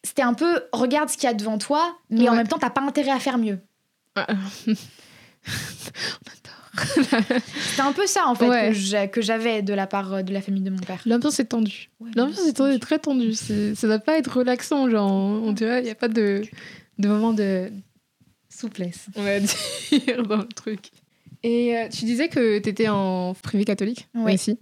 c'était 0.04 0.24
un 0.24 0.34
peu 0.34 0.62
regarde 0.74 1.10
ce 1.10 1.16
qu'il 1.16 1.26
y 1.26 1.28
a 1.28 1.34
devant 1.36 1.60
toi, 1.60 1.96
mais 2.10 2.28
en 2.28 2.32
Ouais. 2.32 2.38
même 2.40 2.48
temps 2.48 2.58
t'as 2.58 2.72
pas 2.72 2.82
intérêt 2.82 3.12
à 3.12 3.20
faire 3.20 3.38
mieux. 3.38 3.60
Ah. 4.16 4.26
C'était 6.74 7.82
un 7.82 7.92
peu 7.92 8.08
ça 8.08 8.28
en 8.28 8.36
fait 8.36 8.48
Ouais. 8.48 8.70
que 8.70 8.74
j'a- 8.76 9.08
que 9.08 9.22
j'avais 9.22 9.62
de 9.62 9.74
la 9.74 9.88
part 9.88 10.14
euh, 10.14 10.22
de 10.22 10.34
la 10.34 10.42
famille 10.42 10.62
de 10.64 10.70
mon 10.70 10.80
père. 10.80 11.02
L'ambiance 11.06 11.40
est 11.40 11.46
tendue. 11.46 11.90
L'ambiance 12.16 12.48
est 12.48 12.54
tendue, 12.54 12.80
très 12.80 12.98
tendue. 12.98 13.34
Ça 13.34 13.88
doit 13.88 14.00
pas 14.00 14.18
être 14.18 14.38
relaxant, 14.38 14.90
genre, 14.90 15.12
on 15.12 15.52
dirait, 15.52 15.82
il 15.82 15.86
n'y 15.86 15.90
a 15.92 15.96
pas 15.96 16.08
de, 16.08 16.44
de 16.98 17.08
moment 17.08 17.34
de 17.34 17.72
souplesse, 18.50 19.08
on 19.16 19.24
va 19.24 19.40
dire, 19.40 20.24
dans 20.28 20.38
le 20.38 20.48
truc. 20.48 20.90
Et 21.44 21.76
euh, 21.78 21.88
tu 21.90 22.06
disais 22.06 22.28
que 22.30 22.60
tu 22.60 22.70
étais 22.70 22.88
en 22.88 23.34
privé 23.42 23.66
catholique 23.66 24.08
Ouais. 24.14 24.34
aussi. 24.36 24.58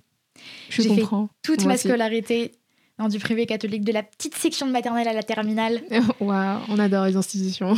Je 0.69 0.81
J'ai 0.81 0.95
fait. 0.95 1.01
Toute 1.43 1.59
Moi 1.59 1.67
ma 1.67 1.73
aussi. 1.73 1.87
scolarité 1.87 2.53
dans 2.97 3.07
du 3.09 3.17
privé 3.19 3.45
catholique, 3.45 3.83
de 3.85 3.91
la 3.93 4.03
petite 4.03 4.35
section 4.35 4.67
de 4.67 4.71
maternelle 4.71 5.07
à 5.07 5.13
la 5.13 5.23
terminale. 5.23 5.81
Waouh, 6.19 6.59
on 6.69 6.79
adore 6.79 7.05
les 7.05 7.15
institutions. 7.15 7.75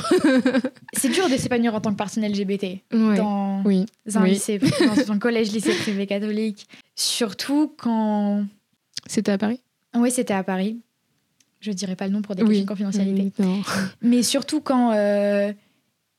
C'est 0.93 1.09
dur 1.09 1.29
de 1.29 1.37
s'épanouir 1.37 1.73
en 1.75 1.81
tant 1.81 1.91
que 1.91 1.95
personne 1.97 2.25
LGBT 2.27 2.81
Ouais. 2.93 3.17
dans 3.17 3.61
Oui. 3.63 3.85
un 4.15 4.23
Oui. 4.23 4.31
lycée, 4.31 4.57
dans 4.59 5.11
un 5.11 5.19
collège 5.19 5.51
lycée 5.51 5.73
privé 5.75 6.05
catholique. 6.07 6.67
Surtout 6.95 7.73
quand. 7.77 8.45
C'était 9.07 9.31
à 9.31 9.37
Paris? 9.37 9.61
Oui, 9.95 10.11
c'était 10.11 10.33
à 10.33 10.43
Paris. 10.43 10.79
Je 11.61 11.71
dirais 11.71 11.95
pas 11.95 12.07
le 12.07 12.13
nom 12.13 12.21
pour 12.21 12.35
des 12.35 12.41
Oui. 12.43 12.49
questions 12.49 12.63
de 12.63 12.67
confidentialité. 12.67 13.31
Oui. 13.39 13.61
Mais 14.01 14.23
surtout 14.23 14.59
quand. 14.61 14.91
euh, 14.93 15.53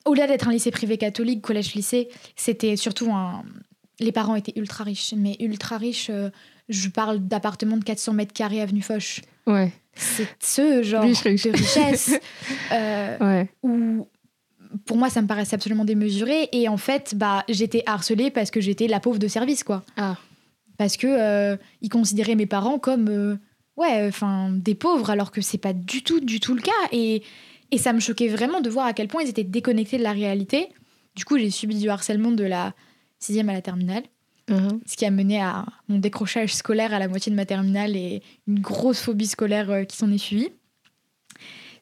Au-delà 0.06 0.26
d'être 0.26 0.48
un 0.48 0.52
lycée 0.52 0.70
privé 0.70 0.96
catholique, 0.98 1.42
collège-lycée, 1.42 2.08
c'était 2.36 2.76
surtout 2.76 3.12
un. 3.12 3.44
Les 4.00 4.10
parents 4.12 4.34
étaient 4.34 4.54
ultra 4.56 4.82
riches, 4.84 5.12
mais 5.16 5.36
ultra 5.38 5.76
riches. 5.78 6.08
euh, 6.10 6.30
je 6.68 6.88
parle 6.88 7.18
d'appartements 7.20 7.76
de 7.76 7.84
400 7.84 8.12
mètres 8.14 8.32
carrés 8.32 8.60
avenue 8.60 8.82
Foch. 8.82 9.20
Ouais. 9.46 9.72
C'est 9.94 10.26
ce 10.40 10.82
genre 10.82 11.02
Riche, 11.04 11.20
riche. 11.20 11.42
de 11.44 11.50
richesse 11.50 12.14
euh, 12.72 13.18
Ouais. 13.20 13.50
où 13.62 14.08
pour 14.86 14.96
moi 14.96 15.10
ça 15.10 15.20
me 15.20 15.26
paraissait 15.26 15.54
absolument 15.54 15.84
démesuré 15.84 16.48
et 16.52 16.66
en 16.68 16.78
fait 16.78 17.14
bah 17.14 17.44
j'étais 17.48 17.82
harcelée 17.84 18.30
parce 18.30 18.50
que 18.50 18.60
j'étais 18.60 18.86
la 18.86 19.00
pauvre 19.00 19.18
de 19.18 19.28
service 19.28 19.64
quoi 19.64 19.84
Ah. 19.98 20.16
parce 20.78 20.96
que 20.96 21.06
euh, 21.08 21.56
ils 21.82 21.90
considéraient 21.90 22.36
mes 22.36 22.46
parents 22.46 22.78
comme 22.78 23.38
ouais 23.76 24.06
enfin 24.08 24.50
des 24.52 24.74
pauvres 24.74 25.10
alors 25.10 25.30
que 25.30 25.40
c'est 25.40 25.58
pas 25.58 25.72
du 25.72 26.02
tout 26.02 26.20
du 26.20 26.40
tout 26.40 26.54
le 26.54 26.60
cas 26.62 26.70
et 26.92 27.22
et 27.70 27.78
ça 27.78 27.92
me 27.92 28.00
choquait 28.00 28.28
vraiment 28.28 28.60
de 28.60 28.68
voir 28.70 28.86
à 28.86 28.92
quel 28.92 29.08
point 29.08 29.22
ils 29.22 29.28
étaient 29.30 29.44
déconnectés 29.44 29.96
de 29.98 30.02
la 30.02 30.12
réalité 30.12 30.68
du 31.16 31.24
coup 31.24 31.38
j'ai 31.38 31.50
subi 31.50 31.78
du 31.78 31.88
harcèlement 31.88 32.30
de 32.32 32.44
la 32.44 32.74
sixième 33.18 33.48
à 33.48 33.52
la 33.54 33.62
terminale 33.62 34.02
Mhm. 34.50 34.80
ce 34.86 34.96
qui 34.96 35.04
a 35.06 35.10
mené 35.12 35.40
à 35.40 35.64
mon 35.88 35.98
décrochage 35.98 36.52
scolaire 36.54 36.92
à 36.92 36.98
la 36.98 37.06
moitié 37.06 37.30
de 37.30 37.36
ma 37.36 37.46
terminale 37.46 37.96
et 37.96 38.22
une 38.48 38.58
grosse 38.58 39.00
phobie 39.00 39.28
scolaire 39.28 39.70
euh, 39.70 39.84
qui 39.84 39.96
s'en 39.96 40.10
est 40.10 40.18
suivie. 40.18 40.48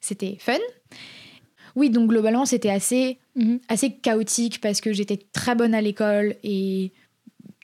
C'était 0.03 0.37
fun. 0.39 0.59
Oui, 1.75 1.89
donc 1.89 2.11
globalement, 2.11 2.45
c'était 2.45 2.71
assez, 2.71 3.19
Mhm. 3.37 3.61
assez 3.69 3.93
chaotique 3.97 4.61
parce 4.61 4.83
que 4.83 4.93
j'étais 4.93 5.17
très 5.33 5.55
bonne 5.55 5.75
à 5.75 5.81
l'école 5.81 6.37
et 6.43 6.93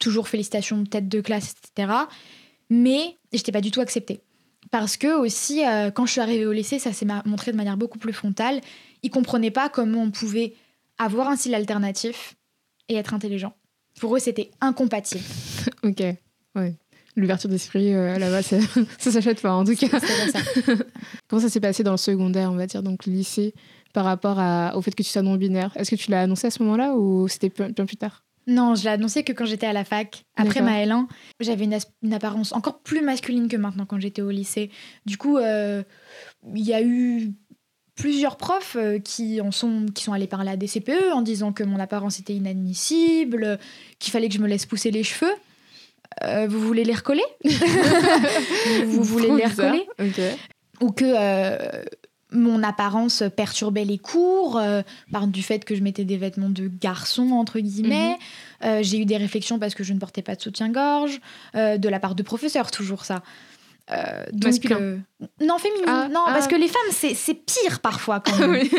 toujours 0.01 0.29
félicitations, 0.29 0.83
tête 0.85 1.09
de 1.09 1.21
classe, 1.21 1.55
etc. 1.75 1.93
Mais 2.71 3.17
j'étais 3.37 3.53
pas 3.53 3.61
du 3.61 3.71
tout 3.71 3.81
acceptée. 3.81 4.21
Parce 4.71 4.97
que 4.97 5.19
aussi, 5.19 5.65
euh, 5.65 5.91
quand 5.91 6.07
je 6.07 6.13
suis 6.13 6.21
arrivée 6.21 6.47
au 6.47 6.53
lycée, 6.53 6.79
ça 6.79 6.93
s'est 6.93 7.07
montré 7.25 7.53
de 7.53 7.57
manière 7.57 7.77
beaucoup 7.77 7.99
plus 7.99 8.13
frontale. 8.13 8.61
Ils 9.03 9.11
comprenaient 9.11 9.51
pas 9.53 9.69
comment 9.69 10.03
on 10.03 10.11
pouvait 10.11 10.55
avoir 10.99 11.29
un 11.29 11.37
style 11.37 11.55
alternatif 11.55 12.35
et 12.89 12.95
être 12.97 13.15
intelligent. 13.15 13.55
Pour 14.01 14.17
eux, 14.17 14.19
c'était 14.19 14.51
incompatible. 14.61 15.23
Ok. 15.85 16.03
Ouais. 16.55 16.75
L'ouverture 17.17 17.49
d'esprit, 17.49 17.95
euh, 17.95 18.19
là-bas, 18.19 18.43
ça, 18.43 18.57
ça 18.99 19.11
s'achète 19.13 19.41
pas, 19.41 19.53
en 19.55 19.65
tout 19.65 19.75
cas. 19.77 20.01
Ça. 20.01 20.39
Comment 21.29 21.41
ça 21.41 21.49
s'est 21.49 21.61
passé 21.61 21.83
dans 21.83 21.93
le 21.93 21.97
secondaire, 21.97 22.51
on 22.53 22.57
va 22.57 22.67
dire, 22.67 22.83
donc 22.83 23.07
le 23.07 23.13
lycée, 23.13 23.55
par 23.95 24.05
rapport 24.05 24.39
à- 24.39 24.77
au 24.77 24.83
fait 24.83 24.91
que 24.91 25.03
tu 25.03 25.09
sois 25.09 25.23
non-binaire? 25.23 25.73
Est-ce 25.77 25.91
que 25.93 25.97
tu 25.97 26.11
l'as 26.11 26.23
annoncé 26.23 26.49
à 26.49 26.51
ce 26.51 26.63
moment-là 26.65 26.95
ou 26.95 27.27
c'était 27.29 27.49
bien 27.51 27.87
plus 27.87 27.97
tard? 27.97 28.25
Non, 28.47 28.75
je 28.75 28.85
l'ai 28.85 28.91
annoncé 28.91 29.25
que 29.25 29.33
quand 29.33 29.45
j'étais 29.45 29.67
à 29.67 29.73
la 29.73 29.85
fac. 29.85 30.25
Après 30.37 30.61
ma 30.61 30.85
L1, 30.85 31.07
j'avais 31.41 31.65
une, 31.65 32.13
apparence 32.15 32.53
encore 32.53 32.81
plus 32.81 33.01
masculine 33.01 33.49
que 33.49 33.57
maintenant 33.57 33.87
quand 33.87 33.99
j'étais 33.99 34.23
au 34.23 34.31
lycée. 34.31 34.71
Du 35.05 35.19
coup, 35.19 35.39
euh, 35.39 35.83
il 36.55 36.63
y 36.63 36.73
a 36.73 36.83
eu 36.83 37.33
plusieurs 37.97 38.37
profs 38.37 38.77
euh, 38.77 38.99
qui, 38.99 39.41
en 39.41 39.51
sont, 39.51 39.87
qui 39.93 40.05
sont 40.05 40.13
allés 40.13 40.29
parler 40.29 40.51
à 40.51 40.57
des 40.57 40.69
CPE 40.69 41.13
en 41.13 41.23
disant 41.23 41.53
que 41.53 41.65
mon 41.65 41.81
apparence 41.81 42.21
était 42.21 42.35
inadmissible, 42.35 43.59
qu'il 43.99 44.13
fallait 44.13 44.29
que 44.29 44.35
je 44.35 44.41
me 44.41 44.47
laisse 44.47 44.67
pousser 44.67 44.91
les 44.91 45.03
cheveux. 45.03 45.33
Euh, 46.23 46.47
vous 46.49 46.61
voulez 46.61 46.85
les 46.85 46.95
recoller 46.95 47.25
Vous 48.85 49.03
voulez 49.03 49.31
les 49.35 49.47
recoller 49.47 49.87
Ok. 49.99 50.21
ou 50.81 50.93
que 50.93 51.05
euh, 51.05 51.83
mon 52.33 52.63
apparence 52.63 53.23
perturbait 53.37 53.85
les 53.85 53.99
cours 53.99 54.59
euh, 54.59 54.83
par 55.13 55.27
du 55.27 55.43
fait 55.43 55.65
que 55.65 55.75
je 55.75 55.83
mettais 55.83 56.05
des 56.05 56.17
vêtements 56.17 56.51
de 56.51 56.69
garçon 56.69 57.31
entre 57.33 57.61
guillemets. 57.61 58.19
Mhm. 58.63 58.69
Euh, 58.69 58.83
j'ai 58.83 58.99
eu 58.99 59.05
des 59.05 59.17
réflexions 59.17 59.59
parce 59.59 59.75
que 59.75 59.85
je 59.85 59.93
ne 59.93 59.99
portais 59.99 60.23
pas 60.23 60.35
de 60.35 60.43
soutien-gorge 60.43 61.21
euh, 61.55 61.79
de 61.79 61.89
la 61.89 62.01
part 62.01 62.15
de 62.15 62.23
professeurs 62.23 62.71
toujours 62.71 63.05
ça. 63.05 63.23
Donc, 64.33 64.47
Masculin. 64.47 64.99
non 65.41 65.59
féminin 65.59 65.85
Ah, 65.87 66.09
non 66.09 66.25
ah. 66.27 66.33
parce 66.33 66.49
que 66.49 66.57
les 66.57 66.67
femmes 66.67 66.91
c'est 66.91 67.35
pire 67.35 67.79
parfois 67.79 68.19
quand 68.19 68.37
même. 68.37 68.51
oui. 68.61 68.71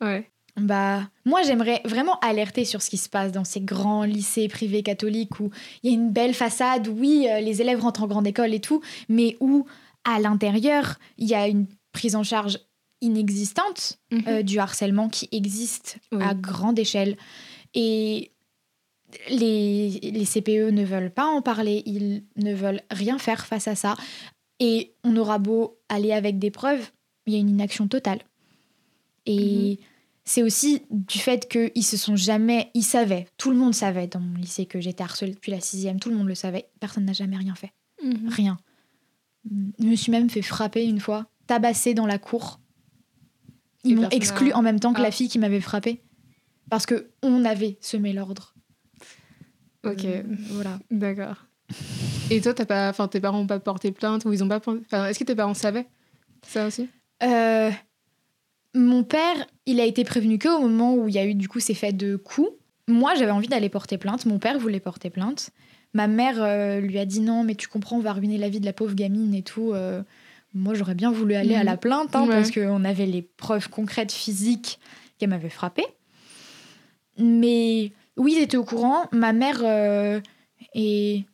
ouais. 0.00 0.30
Bah, 0.56 1.02
moi, 1.24 1.42
j'aimerais 1.42 1.80
vraiment 1.84 2.18
alerter 2.20 2.64
sur 2.64 2.82
ce 2.82 2.90
qui 2.90 2.96
se 2.96 3.08
passe 3.08 3.32
dans 3.32 3.44
ces 3.44 3.60
grands 3.60 4.04
lycées 4.04 4.48
privés 4.48 4.82
catholiques 4.82 5.40
où 5.40 5.50
il 5.82 5.90
y 5.90 5.92
a 5.92 5.96
une 5.96 6.10
belle 6.10 6.34
façade, 6.34 6.88
oui, 6.88 7.26
euh, 7.28 7.40
les 7.40 7.60
élèves 7.60 7.80
rentrent 7.80 8.02
en 8.02 8.06
grande 8.06 8.26
école 8.26 8.52
et 8.54 8.60
tout, 8.60 8.82
mais 9.08 9.36
où 9.40 9.66
à 10.04 10.18
l'intérieur, 10.18 10.98
il 11.18 11.28
y 11.28 11.34
a 11.34 11.46
une 11.46 11.66
prise 11.92 12.16
en 12.16 12.22
charge 12.22 12.58
inexistante 13.02 13.98
Mhm. 14.10 14.22
euh, 14.28 14.42
du 14.42 14.58
harcèlement 14.58 15.08
qui 15.08 15.28
existe 15.32 15.98
Oui. 16.12 16.22
à 16.22 16.34
grande 16.34 16.78
échelle. 16.78 17.16
Et 17.74 18.30
les, 19.28 19.88
les 20.02 20.24
CPE 20.24 20.70
ne 20.70 20.84
veulent 20.84 21.10
pas 21.12 21.26
en 21.26 21.42
parler, 21.42 21.82
ils 21.86 22.22
ne 22.36 22.54
veulent 22.54 22.82
rien 22.90 23.18
faire 23.18 23.46
face 23.46 23.68
à 23.68 23.74
ça. 23.74 23.96
Et 24.60 24.92
on 25.04 25.16
aura 25.16 25.38
beau 25.38 25.78
aller 25.88 26.12
avec 26.12 26.38
des 26.38 26.50
preuves, 26.50 26.90
il 27.26 27.32
y 27.32 27.36
a 27.36 27.38
une 27.40 27.48
inaction 27.48 27.88
totale. 27.88 28.20
Et 29.26 29.78
c'est 30.24 30.42
aussi 30.42 30.82
du 30.90 31.18
fait 31.18 31.48
qu'ils 31.50 31.84
se 31.84 31.96
sont 31.96 32.16
jamais. 32.16 32.70
Ils 32.74 32.82
savaient, 32.84 33.26
tout 33.36 33.50
le 33.50 33.56
monde 33.56 33.74
savait 33.74 34.06
dans 34.06 34.20
mon 34.20 34.36
lycée 34.38 34.66
que 34.66 34.80
j'étais 34.80 35.02
harcelée 35.02 35.32
depuis 35.34 35.50
la 35.52 35.60
sixième, 35.60 35.98
tout 35.98 36.10
le 36.10 36.16
monde 36.16 36.28
le 36.28 36.34
savait. 36.34 36.68
Personne 36.80 37.04
n'a 37.06 37.12
jamais 37.12 37.36
rien 37.36 37.54
fait. 37.54 37.72
Mhm. 38.04 38.28
Rien. 38.28 38.58
Je 39.78 39.84
me 39.86 39.96
suis 39.96 40.12
même 40.12 40.28
fait 40.28 40.42
frapper 40.42 40.84
une 40.84 41.00
fois, 41.00 41.26
tabasser 41.50 41.94
dans 41.94 42.06
la 42.06 42.18
cour. 42.18 42.60
Ils 43.82 43.96
m'ont 43.96 44.08
exclu 44.10 44.52
en 44.52 44.62
même 44.62 44.78
temps 44.78 44.92
que 44.92 45.00
Ah. 45.00 45.04
la 45.04 45.10
fille 45.10 45.28
qui 45.28 45.40
m'avait 45.40 45.60
frappé. 45.60 46.00
Parce 46.70 46.86
que 46.86 47.10
on 47.24 47.44
avait 47.44 47.76
semé 47.80 48.12
l'ordre. 48.12 48.54
Ok. 49.84 50.04
Euh, 50.04 50.22
voilà. 50.50 50.78
D'accord. 50.92 51.46
Et 52.30 52.40
toi, 52.40 52.54
t'as 52.54 52.66
pas, 52.66 52.88
enfin, 52.88 53.08
tes 53.08 53.20
parents 53.20 53.38
n'ont 53.38 53.48
pas 53.48 53.58
porté 53.58 53.90
plainte 53.90 54.24
ou 54.26 54.32
ils 54.32 54.44
ont 54.44 54.48
pas. 54.48 54.60
est-ce 55.08 55.18
que 55.18 55.24
tes 55.24 55.34
parents 55.34 55.54
savaient 55.54 55.88
ça 56.46 56.68
aussi? 56.68 56.88
Euh, 57.24 57.70
mon 58.74 59.02
père, 59.02 59.44
il 59.66 59.80
a 59.80 59.84
été 59.84 60.04
prévenu 60.04 60.38
que 60.38 60.48
au 60.48 60.60
moment 60.60 60.94
où 60.94 61.08
il 61.08 61.14
y 61.14 61.18
a 61.18 61.26
eu 61.26 61.34
du 61.34 61.48
coup 61.48 61.58
ces 61.58 61.74
faits 61.74 61.96
de 61.96 62.14
coups. 62.14 62.50
Moi, 62.86 63.16
j'avais 63.16 63.32
envie 63.32 63.48
d'aller 63.48 63.68
porter 63.68 63.98
plainte. 63.98 64.24
Mon 64.24 64.38
père 64.38 64.58
voulait 64.60 64.78
porter 64.78 65.10
plainte. 65.10 65.50
Ma 65.94 66.06
mère 66.06 66.40
euh, 66.40 66.80
lui 66.80 66.98
a 67.00 67.06
dit 67.06 67.20
non, 67.20 67.42
mais 67.42 67.56
tu 67.56 67.66
comprends, 67.66 67.96
on 67.96 68.00
va 68.00 68.12
ruiner 68.12 68.38
la 68.38 68.48
vie 68.48 68.60
de 68.60 68.66
la 68.66 68.72
pauvre 68.72 68.94
gamine 68.94 69.34
et 69.34 69.42
tout. 69.42 69.72
Moi, 70.52 70.74
j'aurais 70.74 70.94
bien 70.94 71.12
voulu 71.12 71.34
aller 71.34 71.54
à 71.54 71.60
Mhm. 71.60 71.64
la 71.66 71.76
plainte 71.76 72.16
hein, 72.16 72.22
Ouais. 72.22 72.28
parce 72.34 72.50
qu'on 72.50 72.84
avait 72.84 73.06
les 73.06 73.22
preuves 73.22 73.68
concrètes 73.70 74.12
physiques 74.12 74.78
qu'elle 75.18 75.30
m'avait 75.30 75.48
frappée. 75.50 75.86
Mais 77.18 77.92
oui, 78.16 78.34
ils 78.36 78.42
étaient 78.42 78.56
au 78.56 78.64
courant. 78.64 79.04
Ma 79.12 79.32
mère 79.32 79.60
euh, 79.62 80.20
est 80.74 81.24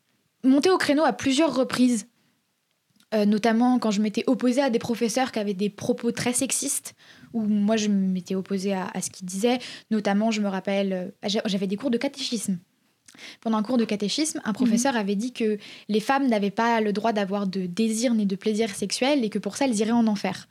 montée 0.44 0.70
au 0.70 0.78
créneau 0.78 1.04
à 1.04 1.12
plusieurs 1.12 1.54
reprises. 1.54 2.06
Euh, 3.14 3.24
notamment 3.24 3.78
quand 3.78 3.92
je 3.92 4.02
m'étais 4.02 4.24
opposée 4.26 4.60
à 4.60 4.68
des 4.68 4.80
professeurs 4.80 5.30
qui 5.30 5.38
avaient 5.38 5.54
des 5.54 5.70
propos 5.70 6.10
très 6.10 6.32
sexistes, 6.32 6.94
où 7.32 7.40
moi 7.42 7.76
je 7.76 7.88
m'étais 7.88 8.34
opposée 8.34 8.72
à, 8.72 8.88
à 8.92 9.00
ce 9.00 9.10
qu'ils 9.10 9.26
disaient. 9.26 9.60
Notamment, 9.92 10.32
je 10.32 10.40
me 10.40 10.48
rappelle, 10.48 10.92
euh, 10.92 11.08
j'a- 11.28 11.42
j'avais 11.46 11.68
des 11.68 11.76
cours 11.76 11.90
de 11.90 11.98
catéchisme. 11.98 12.58
Pendant 13.40 13.58
un 13.58 13.62
cours 13.62 13.78
de 13.78 13.84
catéchisme, 13.84 14.40
un 14.44 14.52
professeur 14.52 14.96
avait 14.96 15.14
dit 15.16 15.32
que 15.32 15.58
les 15.88 16.00
femmes 16.00 16.26
n'avaient 16.28 16.50
pas 16.50 16.80
le 16.80 16.92
droit 16.92 17.12
d'avoir 17.12 17.46
de 17.46 17.66
désir 17.66 18.14
ni 18.14 18.26
de 18.26 18.36
plaisir 18.36 18.70
sexuel 18.74 19.24
et 19.24 19.30
que 19.30 19.38
pour 19.38 19.56
ça 19.56 19.66
elles 19.66 19.78
iraient 19.78 19.90
en 19.92 20.06
enfer. 20.06 20.48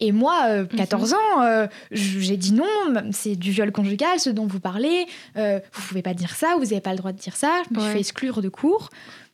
Et 0.00 0.10
moi, 0.10 0.44
euh, 0.46 0.64
14 0.66 1.12
ans, 1.14 1.42
euh, 1.42 1.66
j'ai 1.92 2.36
dit 2.36 2.52
non, 2.52 2.64
c'est 3.12 3.36
du 3.36 3.50
viol 3.52 3.70
conjugal, 3.70 4.18
ce 4.18 4.30
dont 4.30 4.46
vous 4.46 4.58
parlez, 4.58 5.06
euh, 5.36 5.60
vous 5.72 5.82
pouvez 5.82 6.02
pas 6.02 6.14
dire 6.14 6.34
ça, 6.34 6.54
vous 6.56 6.64
n'avez 6.64 6.80
pas 6.80 6.90
le 6.90 6.96
droit 6.96 7.12
de 7.12 7.18
dire 7.18 7.36
ça, 7.36 7.62
je 7.68 7.74
me 7.74 7.78
Ouais. 7.78 7.84
suis 7.84 7.92
fait 7.94 8.00
exclure 8.00 8.40
de 8.42 8.48
cours. 8.48 8.88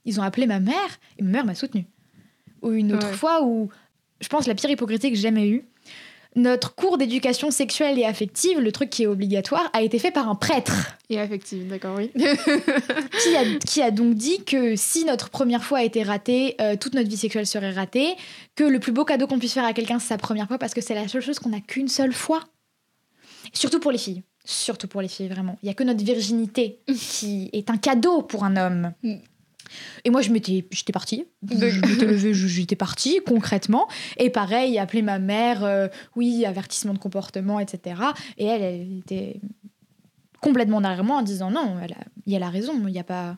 Ils 0.04 0.20
ont 0.20 0.22
appelé 0.22 0.46
ma 0.46 0.60
mère 0.60 0.98
et 1.18 1.22
ma 1.22 1.30
mère 1.30 1.44
m'a 1.46 1.54
soutenue. 1.54 1.86
Ou 2.62 2.72
une 2.72 2.92
autre 2.92 3.06
Ouais. 3.08 3.14
fois 3.14 3.44
où, 3.44 3.70
je 4.20 4.28
pense, 4.28 4.46
la 4.46 4.54
pire 4.54 4.68
hypocrisie 4.68 5.10
que 5.10 5.16
j'ai 5.16 5.22
jamais 5.22 5.48
eue, 5.48 5.64
notre 6.38 6.74
cours 6.74 6.98
d'éducation 6.98 7.50
sexuelle 7.50 7.98
et 7.98 8.04
affective, 8.04 8.60
le 8.60 8.72
truc 8.72 8.90
qui 8.90 9.02
est 9.02 9.06
obligatoire, 9.06 9.68
a 9.72 9.82
été 9.82 9.98
fait 9.98 10.10
par 10.10 10.28
un 10.28 10.34
prêtre 10.34 10.96
Et 11.10 11.20
affective, 11.20 11.68
d'accord, 11.68 11.96
oui. 11.96 12.10
qui 12.14 13.36
a, 13.36 13.58
qui 13.58 13.82
a 13.82 13.90
donc 13.90 14.14
dit 14.14 14.44
que 14.44 14.76
si 14.76 15.04
notre 15.04 15.30
première 15.30 15.64
fois 15.64 15.78
a 15.78 15.82
été 15.82 16.02
ratée, 16.02 16.56
euh, 16.60 16.76
toute 16.76 16.94
notre 16.94 17.08
vie 17.08 17.16
sexuelle 17.16 17.46
serait 17.46 17.72
ratée, 17.72 18.14
que 18.54 18.64
le 18.64 18.78
plus 18.80 18.92
beau 18.92 19.04
cadeau 19.04 19.26
qu'on 19.26 19.38
puisse 19.38 19.54
faire 19.54 19.64
à 19.64 19.72
quelqu'un, 19.72 19.98
c'est 19.98 20.08
sa 20.08 20.18
première 20.18 20.48
fois, 20.48 20.58
parce 20.58 20.74
que 20.74 20.80
c'est 20.80 20.94
la 20.94 21.08
seule 21.08 21.22
chose 21.22 21.38
qu'on 21.38 21.50
n'a 21.50 21.60
qu'une 21.60 21.88
seule 21.88 22.12
fois. 22.12 22.44
Surtout 23.52 23.80
pour 23.80 23.92
les 23.92 23.98
filles. 23.98 24.22
Surtout 24.44 24.88
pour 24.88 25.02
les 25.02 25.08
filles, 25.08 25.28
vraiment. 25.28 25.58
Il 25.62 25.66
n'y 25.66 25.70
a 25.70 25.74
que 25.74 25.84
notre 25.84 26.02
virginité 26.02 26.78
qui 26.86 27.50
est 27.52 27.70
un 27.70 27.76
cadeau 27.76 28.22
pour 28.22 28.44
un 28.44 28.56
homme. 28.56 28.92
Mm. 29.02 29.16
Et 30.04 30.10
moi, 30.10 30.22
je 30.22 30.30
m'étais, 30.30 30.66
j'étais 30.70 30.92
partie. 30.92 31.24
Je 31.48 31.56
D'accord. 31.56 31.88
m'étais 31.90 32.06
levée, 32.06 32.34
je- 32.34 32.46
j'étais 32.46 32.76
partie, 32.76 33.20
concrètement. 33.26 33.88
Et 34.16 34.30
pareil, 34.30 34.78
appeler 34.78 35.02
ma 35.02 35.18
mère, 35.18 35.64
euh, 35.64 35.88
oui, 36.16 36.44
avertissement 36.44 36.94
de 36.94 36.98
comportement, 36.98 37.60
etc. 37.60 38.00
Et 38.38 38.46
elle, 38.46 38.62
elle 38.62 38.98
était 38.98 39.40
complètement 40.40 40.80
derrière 40.80 41.04
moi 41.04 41.16
en 41.16 41.22
disant 41.22 41.50
non, 41.50 41.76
elle 41.82 41.92
a, 41.92 42.04
il 42.26 42.32
y 42.32 42.36
a 42.36 42.38
la 42.38 42.50
raison, 42.50 42.74
il 42.86 42.92
n'y 42.92 42.98
a 43.00 43.04
pas. 43.04 43.36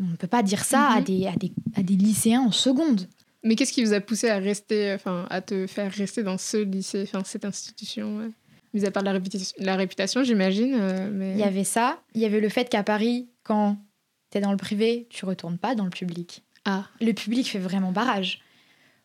On 0.00 0.04
ne 0.04 0.16
peut 0.16 0.26
pas 0.28 0.42
dire 0.42 0.64
ça 0.64 0.88
à, 0.90 0.98
Mhm. 1.00 1.04
des, 1.04 1.26
à, 1.26 1.32
des, 1.36 1.52
à 1.76 1.82
des 1.82 1.94
lycéens 1.96 2.42
en 2.42 2.52
seconde. 2.52 3.08
Mais 3.44 3.54
qu'est-ce 3.56 3.72
qui 3.72 3.84
vous 3.84 3.92
a 3.92 4.00
poussé 4.00 4.28
à 4.28 4.38
rester, 4.38 4.92
enfin, 4.94 5.26
à 5.30 5.40
te 5.40 5.66
faire 5.66 5.90
rester 5.92 6.22
dans 6.22 6.38
ce 6.38 6.56
lycée, 6.56 7.02
enfin, 7.04 7.22
cette 7.24 7.44
institution 7.44 8.18
ouais? 8.18 8.30
Mis 8.74 8.84
à 8.84 8.90
part 8.90 9.02
la 9.02 9.12
réputation, 9.12 9.56
la 9.60 9.76
réputation 9.76 10.22
j'imagine, 10.24 10.74
euh, 10.78 11.10
mais... 11.12 11.32
Il 11.32 11.38
y 11.38 11.42
avait 11.42 11.64
ça, 11.64 12.00
il 12.14 12.20
y 12.20 12.26
avait 12.26 12.40
le 12.40 12.48
fait 12.50 12.68
qu'à 12.68 12.82
Paris, 12.82 13.28
quand 13.42 13.78
tu 14.30 14.38
es 14.38 14.40
dans 14.40 14.50
le 14.50 14.56
privé, 14.56 15.06
tu 15.10 15.24
retournes 15.24 15.58
pas 15.58 15.74
dans 15.74 15.84
le 15.84 15.90
public. 15.90 16.42
Ah, 16.64 16.84
Le 17.00 17.12
public 17.12 17.50
fait 17.50 17.58
vraiment 17.58 17.92
barrage. 17.92 18.42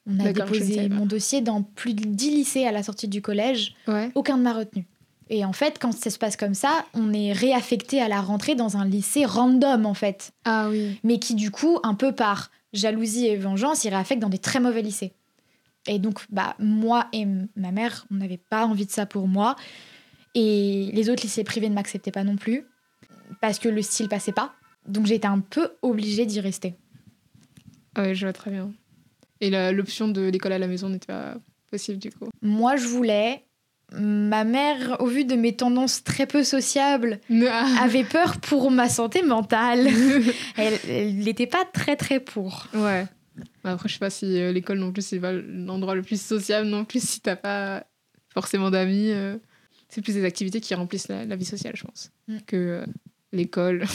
On 0.06 0.20
a 0.20 0.24
ne 0.26 0.32
déposé 0.34 0.90
mon 0.90 1.06
dossier 1.06 1.42
dans 1.42 1.64
plus 1.64 1.94
de 1.94 2.04
10 2.04 2.30
lycées 2.32 2.66
à 2.66 2.72
la 2.72 2.84
sortie 2.84 3.08
du 3.08 3.22
collège, 3.22 3.74
ouais. 3.88 4.12
aucun 4.16 4.38
ne 4.38 4.44
m'a 4.44 4.54
retenu. 4.54 4.86
Et 5.30 5.46
en 5.46 5.54
fait, 5.54 5.80
quand 5.80 5.94
ça 5.94 6.10
se 6.10 6.18
passe 6.18 6.36
comme 6.36 6.54
ça, 6.54 6.86
on 6.94 7.14
est 7.14 7.32
réaffecté 7.32 8.02
à 8.02 8.10
la 8.10 8.22
rentrée 8.22 8.56
dans 8.56 8.76
un 8.76 8.86
lycée 8.86 9.26
random, 9.26 9.86
en 9.86 9.94
fait. 9.94 10.34
Ah 10.44 10.68
oui. 10.70 11.00
Mais 11.04 11.20
qui, 11.20 11.36
du 11.36 11.52
coup, 11.52 11.80
un 11.84 11.94
peu 11.94 12.12
par 12.12 12.52
jalousie 12.74 13.28
et 13.28 13.38
vengeance, 13.38 13.86
il 13.86 13.90
réaffecte 13.90 14.22
dans 14.22 14.30
des 14.30 14.40
très 14.40 14.60
mauvais 14.60 14.82
lycées. 14.82 15.14
Et 15.88 16.00
donc, 16.00 16.20
bah, 16.30 16.56
moi 16.60 17.08
et 17.14 17.26
ma 17.56 17.72
mère, 17.72 18.06
on 18.12 18.16
n'avait 18.16 18.38
pas 18.38 18.66
envie 18.66 18.86
de 18.86 18.92
ça 18.92 19.06
pour 19.06 19.28
moi. 19.28 19.56
Et 20.36 20.90
les 20.94 21.10
autres 21.10 21.24
lycées 21.24 21.44
privés 21.44 21.70
ne 21.70 21.76
m'acceptaient 21.76 22.12
pas 22.12 22.24
non 22.24 22.36
plus, 22.36 22.66
parce 23.42 23.60
que 23.60 23.70
le 23.70 23.82
style 23.82 24.10
passait 24.10 24.32
pas. 24.34 24.54
Donc 24.88 25.06
j'étais 25.06 25.28
un 25.28 25.40
peu 25.40 25.70
obligée 25.82 26.26
d'y 26.26 26.40
rester. 26.40 26.76
Ah 27.96 28.04
ouais, 28.04 28.16
je 28.16 28.26
vois 28.26 28.34
très 28.34 28.52
bien. 28.52 28.72
Et 29.42 29.50
l'option 29.72 30.08
de 30.08 30.22
l'école 30.22 30.54
à 30.54 30.60
la 30.60 30.68
maison 30.68 30.90
n'était 30.90 31.08
pas 31.08 31.36
possible 31.70 32.00
du 32.00 32.12
coup. 32.12 32.30
Moi, 32.42 32.76
je 32.78 32.88
voulais. 32.88 33.44
Ma 33.96 34.44
mère, 34.44 34.98
au 35.02 35.06
vu 35.06 35.24
de 35.24 35.36
mes 35.36 35.56
tendances 35.56 36.04
très 36.04 36.26
peu 36.26 36.44
sociables, 36.44 37.20
Ah. 37.48 37.82
avait 37.84 38.04
peur 38.06 38.40
pour 38.40 38.72
ma 38.72 38.90
santé 38.90 39.22
mentale. 39.22 39.88
Elle 40.58 41.16
n'était 41.18 41.46
pas 41.48 41.64
très 41.72 41.96
très 41.96 42.20
pour. 42.20 42.68
Ouais. 42.74 43.06
Après, 43.64 43.88
je 43.90 43.94
sais 43.94 44.00
pas 44.00 44.10
si 44.10 44.40
euh, 44.40 44.52
l'école 44.52 44.80
non 44.80 44.92
plus, 44.92 45.06
c'est 45.06 45.20
pas 45.20 45.32
l'endroit 45.34 45.94
le 45.96 46.02
plus 46.02 46.20
sociable 46.22 46.68
non 46.68 46.86
plus 46.86 47.04
si 47.08 47.20
t'as 47.22 47.36
pas 47.36 47.86
forcément 48.34 48.72
d'amis. 48.72 49.12
euh. 49.12 49.38
C'est 49.90 50.02
plus 50.02 50.16
des 50.16 50.26
activités 50.26 50.60
qui 50.60 50.74
remplissent 50.74 51.08
la, 51.08 51.24
la 51.26 51.36
vie 51.36 51.46
sociale, 51.46 51.76
je 51.76 51.84
pense, 51.84 52.12
Mm. 52.28 52.38
que 52.48 52.56
euh, 52.56 52.86
l'école. 53.34 53.84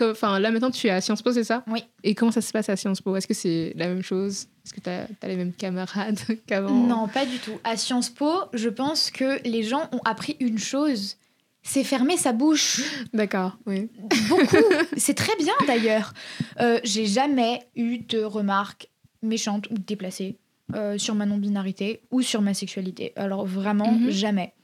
Enfin, 0.00 0.38
là 0.38 0.52
maintenant, 0.52 0.70
tu 0.70 0.86
es 0.86 0.90
à 0.90 1.00
Sciences 1.00 1.22
Po, 1.22 1.32
c'est 1.32 1.42
ça? 1.42 1.64
Oui. 1.66 1.82
Et 2.04 2.14
comment 2.14 2.30
ça 2.30 2.40
se 2.40 2.52
passe 2.52 2.68
à 2.68 2.76
Sciences 2.76 3.00
Po? 3.00 3.16
Est-ce 3.16 3.26
que 3.26 3.34
c'est 3.34 3.72
la 3.74 3.88
même 3.88 4.02
chose? 4.02 4.46
Est-ce 4.64 4.72
que 4.72 4.78
t'as 4.78 5.06
as 5.20 5.26
les 5.26 5.34
mêmes 5.34 5.52
camarades 5.52 6.20
qu'avant? 6.46 6.70
Non, 6.72 7.08
pas 7.08 7.26
du 7.26 7.36
tout. 7.38 7.58
À 7.64 7.76
Sciences 7.76 8.08
Po, 8.08 8.30
je 8.52 8.68
pense 8.68 9.10
que 9.10 9.42
les 9.44 9.64
gens 9.64 9.88
ont 9.90 9.98
appris 10.04 10.36
une 10.38 10.56
chose 10.58 11.16
c'est 11.64 11.82
fermer 11.82 12.16
sa 12.16 12.32
bouche. 12.32 12.80
D'accord, 13.12 13.58
oui. 13.66 13.90
Beaucoup. 14.28 14.56
c'est 14.96 15.14
très 15.14 15.34
bien 15.36 15.52
d'ailleurs. 15.66 16.14
Euh, 16.60 16.78
J'ai 16.84 17.04
jamais 17.06 17.66
eu 17.74 17.98
de 17.98 18.20
remarques 18.22 18.88
méchantes 19.22 19.66
ou 19.72 19.74
déplacées 19.74 20.38
euh, 20.76 20.96
sur 20.96 21.16
ma 21.16 21.26
non-binarité 21.26 22.02
ou 22.12 22.22
sur 22.22 22.40
ma 22.40 22.54
sexualité. 22.54 23.12
Alors 23.16 23.44
vraiment, 23.44 23.90
Mhm. 23.90 24.10
jamais. 24.10 24.54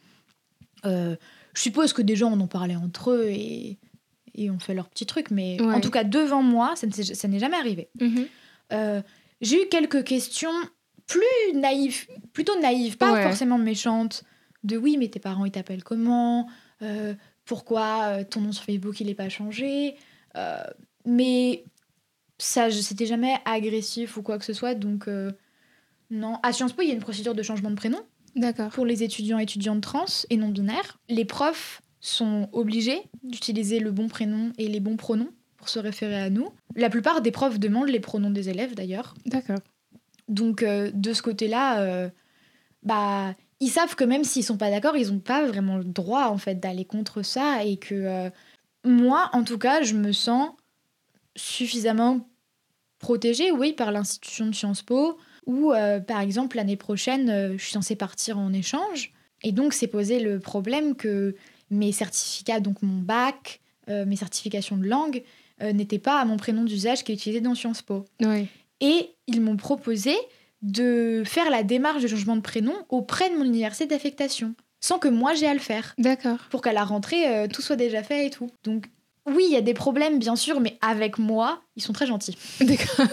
Euh, 0.86 1.16
je 1.54 1.60
suppose 1.62 1.92
que 1.92 2.02
des 2.02 2.14
gens 2.14 2.30
en 2.30 2.40
ont 2.40 2.46
parlé 2.46 2.76
entre 2.76 3.10
eux 3.10 3.26
et, 3.28 3.78
et 4.34 4.50
ont 4.50 4.58
fait 4.58 4.74
leur 4.74 4.88
petit 4.88 5.06
truc, 5.06 5.30
mais 5.30 5.60
Ouais. 5.60 5.74
en 5.74 5.80
tout 5.80 5.90
cas, 5.90 6.04
devant 6.04 6.42
moi, 6.42 6.74
ça 6.76 6.86
n'est 7.28 7.38
jamais 7.38 7.56
arrivé. 7.56 7.88
Mhm. 8.00 8.26
Euh, 8.72 9.02
J'ai 9.40 9.62
eu 9.64 9.68
quelques 9.68 10.04
questions 10.04 10.52
plus 11.06 11.54
naïves, 11.54 12.06
plutôt 12.32 12.58
naïves, 12.60 12.96
pas 12.96 13.12
Ouais. 13.12 13.22
forcément 13.24 13.58
méchantes, 13.58 14.24
de 14.62 14.76
oui, 14.78 14.96
mais 14.96 15.08
tes 15.08 15.18
parents, 15.20 15.44
ils 15.44 15.50
t'appellent 15.50 15.84
comment? 15.84 16.48
Euh, 16.82 17.14
Pourquoi 17.44 18.04
euh, 18.04 18.24
ton 18.24 18.40
nom 18.40 18.52
sur 18.52 18.64
Facebook, 18.64 18.98
il 19.00 19.08
n'est 19.08 19.14
pas 19.14 19.28
changé? 19.28 19.96
Euh, 20.36 20.56
Mais 21.04 21.64
ça, 22.38 22.70
c'était 22.70 23.04
jamais 23.06 23.34
agressif 23.44 24.16
ou 24.16 24.22
quoi 24.22 24.38
que 24.38 24.44
ce 24.46 24.54
soit, 24.54 24.74
donc 24.74 25.06
non. 26.10 26.38
À 26.42 26.52
Sciences 26.54 26.72
Po, 26.72 26.80
il 26.82 26.88
y 26.88 26.90
a 26.90 26.94
une 26.94 27.00
procédure 27.00 27.34
de 27.34 27.42
changement 27.42 27.70
de 27.70 27.74
prénom 27.76 28.00
D'accord. 28.36 28.70
pour 28.70 28.86
les 28.86 29.02
étudiants 29.02 29.38
et 29.38 29.42
étudiantes 29.42 29.82
trans 29.82 30.04
et 30.30 30.36
non 30.38 30.48
binaires. 30.48 30.98
Les 31.10 31.24
profs 31.26 31.82
sont 32.04 32.50
obligés 32.52 33.00
d'utiliser 33.22 33.80
le 33.80 33.90
bon 33.90 34.08
prénom 34.08 34.52
et 34.58 34.68
les 34.68 34.80
bons 34.80 34.96
pronoms 34.96 35.30
pour 35.56 35.70
se 35.70 35.78
référer 35.78 36.20
à 36.20 36.28
nous. 36.28 36.50
La 36.76 36.90
plupart 36.90 37.22
des 37.22 37.30
profs 37.30 37.58
demandent 37.58 37.88
les 37.88 38.00
pronoms 38.00 38.30
des 38.30 38.50
élèves 38.50 38.74
d'ailleurs. 38.74 39.14
D'accord. 39.24 39.58
Donc 40.28 40.62
euh, 40.62 40.90
de 40.92 41.14
ce 41.14 41.22
côté-là, 41.22 41.80
euh, 41.80 42.10
bah 42.82 43.34
ils 43.60 43.70
savent 43.70 43.94
que 43.94 44.04
même 44.04 44.24
s'ils 44.24 44.44
sont 44.44 44.58
pas 44.58 44.70
d'accord, 44.70 44.98
ils 44.98 45.12
n'ont 45.12 45.18
pas 45.18 45.46
vraiment 45.46 45.78
le 45.78 45.84
droit 45.84 46.26
en 46.26 46.36
fait 46.36 46.56
d'aller 46.56 46.84
contre 46.84 47.22
ça 47.22 47.64
et 47.64 47.78
que 47.78 47.94
euh, 47.94 48.30
moi, 48.84 49.30
en 49.32 49.42
tout 49.42 49.58
cas, 49.58 49.82
je 49.82 49.94
me 49.94 50.12
sens 50.12 50.50
suffisamment 51.36 52.28
protégée, 52.98 53.50
oui, 53.50 53.72
par 53.72 53.92
l'institution 53.92 54.46
de 54.46 54.54
Sciences 54.54 54.82
Po, 54.82 55.16
où 55.46 55.72
euh, 55.72 56.00
par 56.00 56.20
exemple 56.20 56.58
l'année 56.58 56.76
prochaine, 56.76 57.56
je 57.56 57.62
suis 57.62 57.72
censée 57.72 57.96
partir 57.96 58.38
en 58.38 58.52
échange 58.52 59.14
et 59.42 59.52
donc 59.52 59.72
c'est 59.72 59.86
posé 59.86 60.20
le 60.20 60.38
problème 60.38 60.96
que 60.96 61.34
mes 61.74 61.92
certificats, 61.92 62.60
donc 62.60 62.82
mon 62.82 63.00
bac, 63.00 63.60
euh, 63.88 64.06
mes 64.06 64.16
certifications 64.16 64.76
de 64.76 64.86
langue, 64.86 65.22
euh, 65.62 65.72
n'étaient 65.72 65.98
pas 65.98 66.20
à 66.20 66.24
mon 66.24 66.36
prénom 66.36 66.64
d'usage 66.64 67.04
qui 67.04 67.12
est 67.12 67.14
utilisé 67.14 67.40
dans 67.40 67.54
Sciences 67.54 67.82
Po. 67.82 68.04
Et 68.80 69.10
ils 69.26 69.40
m'ont 69.40 69.56
proposé 69.56 70.14
de 70.62 71.22
faire 71.24 71.50
la 71.50 71.62
démarche 71.62 72.02
de 72.02 72.08
changement 72.08 72.36
de 72.36 72.40
prénom 72.40 72.74
auprès 72.88 73.30
de 73.30 73.36
mon 73.36 73.44
université 73.44 73.86
d'affectation, 73.86 74.54
sans 74.80 74.98
que 74.98 75.08
moi 75.08 75.34
j'ai 75.34 75.46
à 75.46 75.54
le 75.54 75.60
faire, 75.60 75.94
D'accord. 75.98 76.38
pour 76.50 76.62
qu'à 76.62 76.72
la 76.72 76.84
rentrée, 76.84 77.28
euh, 77.28 77.46
tout 77.46 77.62
soit 77.62 77.76
déjà 77.76 78.02
fait 78.02 78.26
et 78.26 78.30
tout. 78.30 78.50
Donc 78.64 78.86
oui, 79.26 79.44
il 79.48 79.52
y 79.52 79.56
a 79.56 79.62
des 79.62 79.74
problèmes, 79.74 80.18
bien 80.18 80.36
sûr, 80.36 80.60
mais 80.60 80.76
avec 80.82 81.18
moi, 81.18 81.62
ils 81.76 81.82
sont 81.82 81.92
très 81.92 82.06
gentils. 82.06 82.36
D'accord. 82.60 83.06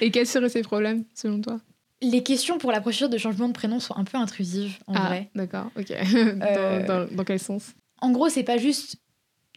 Et 0.00 0.10
quels 0.10 0.26
seraient 0.26 0.48
ces 0.48 0.62
problèmes, 0.62 1.04
selon 1.14 1.40
toi? 1.40 1.60
Les 2.02 2.22
questions 2.22 2.58
pour 2.58 2.72
la 2.72 2.80
procédure 2.80 3.08
de 3.08 3.18
changement 3.18 3.48
de 3.48 3.52
prénom 3.54 3.80
sont 3.80 3.96
un 3.96 4.04
peu 4.04 4.18
intrusives, 4.18 4.76
en 4.86 4.94
ah, 4.94 5.06
vrai. 5.06 5.30
d'accord, 5.34 5.70
ok. 5.78 5.90
Euh, 6.16 7.06
dans, 7.10 7.24
quel 7.24 7.38
sens? 7.38 7.74
En 8.00 8.10
gros, 8.10 8.28
c'est 8.28 8.42
pas 8.42 8.58
juste 8.58 8.96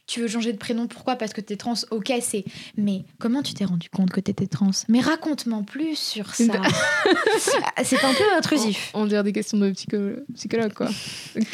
tu 0.08 0.22
veux 0.22 0.28
changer 0.28 0.52
de 0.54 0.58
prénom, 0.58 0.88
pourquoi? 0.88 1.18
Parce 1.18 1.34
que 1.34 1.42
t'es 1.42 1.56
trans, 1.56 1.76
ok, 1.92 2.12
c'est. 2.22 2.44
Mais 2.78 3.04
comment 3.20 3.44
tu 3.44 3.54
t'es 3.54 3.66
rendu 3.66 3.90
compte 3.92 4.10
que 4.10 4.20
t'étais 4.20 4.48
trans? 4.48 4.72
Mais 4.88 5.02
raconte-moi 5.02 5.62
plus 5.68 5.96
sur 6.00 6.34
ça. 6.34 6.62
c'est 7.84 8.04
un 8.04 8.14
peu 8.16 8.24
intrusif. 8.38 8.90
On, 8.96 9.04
on 9.04 9.06
dirait 9.06 9.22
des 9.22 9.34
questions 9.34 9.60
de 9.60 9.70
psycho- 9.70 10.24
psychologue, 10.34 10.74
quoi. 10.74 10.90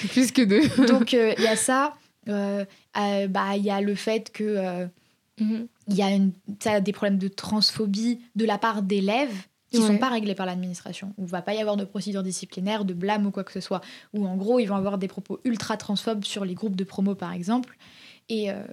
Plus 0.09 0.31
que 0.31 0.41
de. 0.43 0.87
Donc 0.87 1.13
euh, 1.13 1.33
il 1.37 1.43
y 1.43 1.47
a 1.47 1.57
ça. 1.57 1.95
euh, 2.29 2.63
euh, 2.97 3.27
bah 3.27 3.57
il 3.57 3.63
y 3.63 3.71
a 3.71 3.81
le 3.81 3.93
fait 3.93 4.31
que 4.31 4.87
Mhm. 5.39 5.67
il 5.89 5.95
y 5.95 6.01
a 6.01 6.11
une, 6.11 6.31
ça 6.63 6.73
a 6.73 6.79
des 6.79 6.93
problèmes 6.93 7.17
de 7.17 7.27
transphobie 7.27 8.21
de 8.37 8.45
la 8.45 8.57
part 8.57 8.81
d'élèves 8.83 9.35
qui 9.75 9.81
Ouais. 9.81 9.87
sont 9.87 9.97
pas 9.97 10.09
réglés 10.09 10.35
par 10.35 10.45
l'administration. 10.45 11.13
Où 11.17 11.23
il 11.25 11.29
va 11.29 11.41
pas 11.41 11.53
y 11.53 11.59
avoir 11.59 11.75
de 11.77 11.85
procédure 11.85 12.23
disciplinaire, 12.23 12.85
de 12.85 12.93
blâme 12.93 13.25
ou 13.25 13.31
quoi 13.31 13.43
que 13.43 13.51
ce 13.51 13.59
soit. 13.59 13.81
Ou 14.13 14.25
en 14.27 14.35
gros 14.37 14.59
ils 14.59 14.65
vont 14.67 14.75
avoir 14.75 14.97
des 14.97 15.07
propos 15.07 15.39
ultra 15.43 15.77
transphobes 15.77 16.23
sur 16.23 16.45
les 16.45 16.53
groupes 16.53 16.75
de 16.75 16.83
promo 16.83 17.15
par 17.15 17.31
exemple, 17.33 17.77
et 18.29 18.51
euh, 18.51 18.63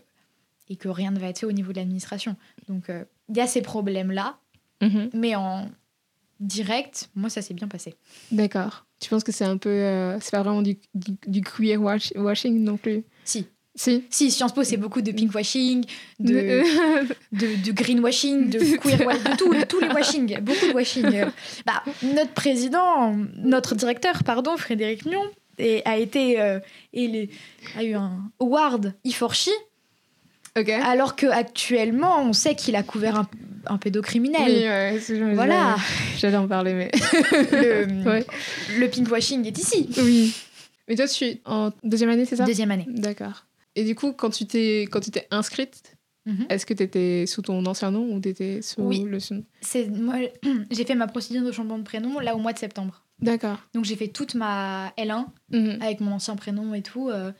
et 0.68 0.76
que 0.76 0.88
rien 0.88 1.10
ne 1.10 1.18
va 1.18 1.26
être 1.28 1.40
fait 1.40 1.46
au 1.46 1.52
niveau 1.52 1.72
de 1.72 1.78
l'administration. 1.78 2.36
Donc 2.68 2.88
euh, 2.88 3.04
il 3.28 3.36
y 3.36 3.40
a 3.40 3.46
ces 3.46 3.62
problèmes 3.62 4.10
là, 4.12 4.38
Mhm. 4.80 5.10
mais 5.14 5.34
en 5.36 5.68
direct, 6.40 7.10
moi 7.14 7.30
ça 7.30 7.42
s'est 7.42 7.54
bien 7.54 7.68
passé. 7.68 7.94
D'accord. 8.30 8.86
Tu 9.00 9.08
penses 9.10 9.24
que 9.24 9.32
c'est 9.32 9.44
un 9.44 9.56
peu. 9.58 9.68
euh, 9.68 10.18
c'est 10.20 10.30
pas 10.30 10.42
vraiment 10.42 10.62
du, 10.62 10.78
du, 10.94 11.12
du 11.26 11.40
queer 11.40 11.76
wash- 11.80 12.12
washing 12.16 12.62
non 12.62 12.76
plus? 12.76 13.04
Si. 13.24 13.46
Si. 13.74 14.04
Si, 14.10 14.30
Sciences 14.30 14.52
Po, 14.52 14.64
c'est 14.64 14.76
beaucoup 14.76 15.00
de 15.00 15.12
pinkwashing, 15.12 15.84
de, 16.20 16.32
De- 16.34 17.06
de, 17.32 17.64
de 17.64 17.72
greenwashing, 17.72 18.50
de 18.50 18.58
queer 18.76 18.98
de, 18.98 19.36
tout, 19.36 19.54
de 19.54 19.64
tous 19.64 19.80
les 19.80 19.88
washing, 19.88 20.38
beaucoup 20.40 20.66
de 20.68 20.72
washing. 20.74 21.06
Euh, 21.06 21.26
Bah, 21.66 21.82
notre 22.02 22.32
président, 22.32 23.16
notre 23.36 23.74
directeur, 23.74 24.24
pardon, 24.24 24.56
Frédéric 24.58 25.06
Mion, 25.06 25.22
et, 25.58 25.80
a 25.86 25.96
été 25.96 26.38
euh, 26.40 26.58
a 27.76 27.82
eu 27.84 27.94
un 27.94 28.30
award 28.40 28.92
E4She, 29.06 29.48
ok. 30.58 30.68
alors 30.68 31.16
qu'actuellement, 31.16 32.22
on 32.22 32.32
sait 32.34 32.54
qu'il 32.54 32.76
a 32.76 32.82
couvert 32.82 33.16
un, 33.20 33.28
un 33.66 33.78
pédocriminel. 33.78 34.42
Oui, 34.48 34.64
ouais, 34.68 35.00
je- 35.06 35.34
Voilà, 35.34 35.76
J'allais 36.18 36.36
en 36.36 36.46
parler, 36.48 36.74
mais. 36.74 36.90
le, 37.52 38.04
Ouais. 38.06 38.26
le 38.78 38.88
pinkwashing 38.88 39.46
est 39.46 39.56
ici. 39.58 39.88
Oui. 39.96 40.34
Mais 40.88 40.96
toi, 40.96 41.06
tu 41.08 41.24
es 41.24 41.40
en 41.46 41.70
deuxième 41.82 42.10
année, 42.10 42.26
c'est 42.26 42.36
ça? 42.36 42.44
Deuxième 42.44 42.70
année. 42.70 42.86
D'accord. 42.88 43.44
Et 43.76 43.84
du 43.84 43.94
coup, 43.94 44.12
quand 44.12 44.30
tu 44.30 44.46
t'es 44.46 44.82
quand 44.90 45.00
tu 45.00 45.10
t'es 45.10 45.26
inscrite, 45.30 45.96
Mhm. 46.26 46.46
est-ce 46.50 46.66
que 46.66 46.74
tu 46.74 46.82
étais 46.84 47.24
sous 47.26 47.42
ton 47.42 47.64
ancien 47.66 47.90
nom 47.90 48.14
ou 48.14 48.20
tu 48.20 48.28
étais 48.28 48.62
sous 48.62 48.82
Oui. 48.82 49.02
le 49.02 49.18
son 49.18 49.44
C'est 49.60 49.88
moi, 49.88 50.16
j'ai 50.70 50.84
fait 50.84 50.94
ma 50.94 51.08
procédure 51.08 51.42
de 51.42 51.50
changement 51.52 51.78
de 51.78 51.82
prénom 51.82 52.20
là 52.20 52.36
au 52.36 52.38
mois 52.38 52.52
de 52.52 52.58
septembre. 52.58 53.04
D'accord. 53.20 53.58
Donc 53.74 53.84
j'ai 53.84 53.96
fait 53.96 54.08
toute 54.08 54.34
ma 54.34 54.92
L1 54.96 55.26
Mhm. 55.50 55.78
avec 55.82 56.00
mon 56.00 56.12
ancien 56.12 56.36
prénom 56.36 56.74
et 56.74 56.82
tout. 56.82 57.08
euh, 57.08 57.32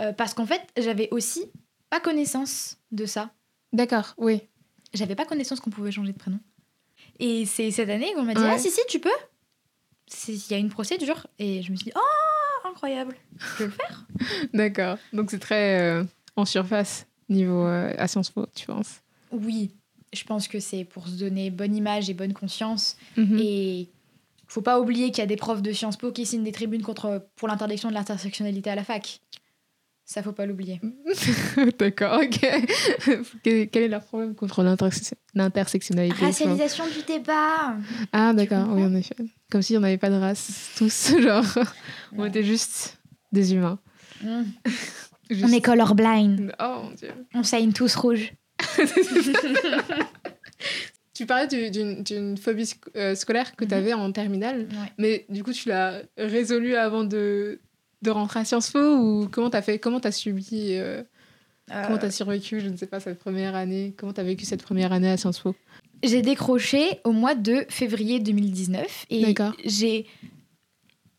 euh, 0.00 0.12
parce 0.12 0.34
qu'en 0.34 0.46
fait, 0.46 0.62
j'avais 0.78 1.08
aussi 1.10 1.50
pas 1.90 2.00
connaissance 2.00 2.78
de 2.92 3.06
ça. 3.06 3.32
D'accord, 3.72 4.14
oui. 4.18 4.40
J'avais 4.94 5.14
pas 5.14 5.24
connaissance 5.24 5.60
qu'on 5.60 5.70
pouvait 5.70 5.90
changer 5.90 6.12
de 6.12 6.18
prénom. 6.18 6.38
Et 7.18 7.44
c'est 7.46 7.70
cette 7.70 7.88
année 7.90 8.12
qu'on 8.14 8.22
m'a 8.22 8.34
dit 8.34 8.40
Ouais. 8.42 8.50
Ah, 8.54 8.58
si, 8.58 8.70
si, 8.70 8.80
tu 8.88 9.00
peux. 9.00 9.10
Il 10.28 10.50
y 10.50 10.54
a 10.54 10.58
une 10.58 10.68
procédure. 10.70 11.26
Et 11.38 11.62
je 11.62 11.70
me 11.72 11.76
suis 11.76 11.86
dit 11.86 11.92
Oh, 11.96 12.00
incroyable. 12.66 13.16
Je 13.38 13.64
vais 13.64 13.66
le 13.66 13.70
faire. 13.70 14.06
D'accord. 14.54 14.98
Donc 15.12 15.30
c'est 15.30 15.38
très 15.38 15.80
euh, 15.80 16.04
en 16.36 16.44
surface 16.44 17.06
niveau 17.28 17.66
euh, 17.66 17.92
à 17.98 18.08
Sciences 18.08 18.30
Po, 18.30 18.46
tu 18.54 18.66
penses? 18.66 19.00
Oui, 19.30 19.70
je 20.12 20.24
pense 20.24 20.48
que 20.48 20.60
c'est 20.60 20.84
pour 20.84 21.08
se 21.08 21.14
donner 21.18 21.50
bonne 21.50 21.74
image 21.74 22.10
et 22.10 22.14
bonne 22.14 22.34
conscience. 22.34 22.96
Mhm. 23.16 23.38
Et 23.40 23.88
faut 24.46 24.62
pas 24.62 24.78
oublier 24.80 25.10
qu'il 25.10 25.18
y 25.18 25.22
a 25.22 25.26
des 25.26 25.36
profs 25.36 25.62
de 25.62 25.72
Sciences 25.72 25.96
Po 25.96 26.12
qui 26.12 26.26
signent 26.26 26.44
des 26.44 26.52
tribunes 26.52 26.82
contre, 26.82 27.26
pour 27.36 27.48
l'interdiction 27.48 27.88
de 27.88 27.94
l'intersectionnalité 27.94 28.70
à 28.70 28.74
la 28.74 28.84
fac. 28.84 29.20
Ça, 30.04 30.22
faut 30.22 30.32
pas 30.32 30.44
l'oublier. 30.44 30.80
D'accord, 31.78 32.20
ok. 32.20 32.40
quel, 33.42 33.68
est 33.72 33.88
leur 33.88 34.04
problème 34.04 34.34
contre 34.34 34.62
l'interse- 34.62 35.14
l'intersectionnalité? 35.34 36.24
Racialisation 36.24 36.84
du 36.86 37.02
débat. 37.06 37.76
Ah, 38.12 38.34
d'accord, 38.34 38.66
oui, 38.72 38.84
en 38.84 38.94
effet. 38.94 39.14
Comme 39.52 39.60
si 39.62 39.76
on 39.76 39.80
n'avait 39.80 39.98
pas 39.98 40.08
de 40.10 40.14
race, 40.16 40.70
tous, 40.78 41.12
genre. 41.20 41.44
On 42.16 42.24
était 42.24 42.42
juste 42.42 42.98
des 43.32 43.52
humains. 43.54 43.78
Mm. 44.24 44.44
Juste- 45.30 45.44
On 45.48 45.52
est 45.52 45.60
colorblind. 45.60 46.52
Oh 46.58 46.80
mon 46.84 46.90
dieu. 46.90 47.10
On 47.34 47.42
saigne 47.42 47.72
tous 47.72 47.94
rouge. 47.96 48.32
Tu 51.14 51.26
parlais 51.26 51.46
du- 51.46 51.70
d'une 52.02 52.38
phobie 52.38 52.62
sc- 52.64 52.88
euh, 52.96 53.14
scolaire 53.14 53.54
que 53.54 53.64
Mhm. 53.64 53.68
tu 53.70 53.74
avais 53.76 53.92
en 53.92 54.10
terminale, 54.12 54.60
Ouais. 54.70 54.92
mais 54.98 55.26
du 55.28 55.44
coup, 55.44 55.52
tu 55.52 55.68
l'as 55.68 56.00
résolue 56.16 56.74
avant 56.74 57.04
de, 57.04 57.60
de 58.00 58.10
rentrer 58.10 58.40
à 58.40 58.44
Sciences 58.46 58.70
Po 58.70 58.78
ou 58.78 59.28
comment 59.30 59.50
t'as 59.50 59.60
fait 59.62 59.78
Comment 59.78 60.00
t'as 60.00 60.10
subi 60.10 60.68
euh, 60.72 61.02
Comment 61.70 61.98
t'as 61.98 62.10
survécu, 62.10 62.60
je 62.60 62.68
ne 62.68 62.76
sais 62.76 62.86
pas, 62.86 62.98
cette 63.00 63.18
première 63.18 63.54
année? 63.54 63.94
Comment 63.98 64.12
t'as 64.14 64.22
vécu 64.22 64.44
cette 64.46 64.62
première 64.62 64.92
année 64.92 65.10
à 65.10 65.16
Sciences 65.18 65.38
Po? 65.40 65.54
J'ai 66.02 66.22
décroché 66.22 67.00
au 67.04 67.12
mois 67.12 67.34
de 67.34 67.64
février 67.68 68.18
2019 68.20 69.06
et 69.10 69.34
j'ai 69.64 70.06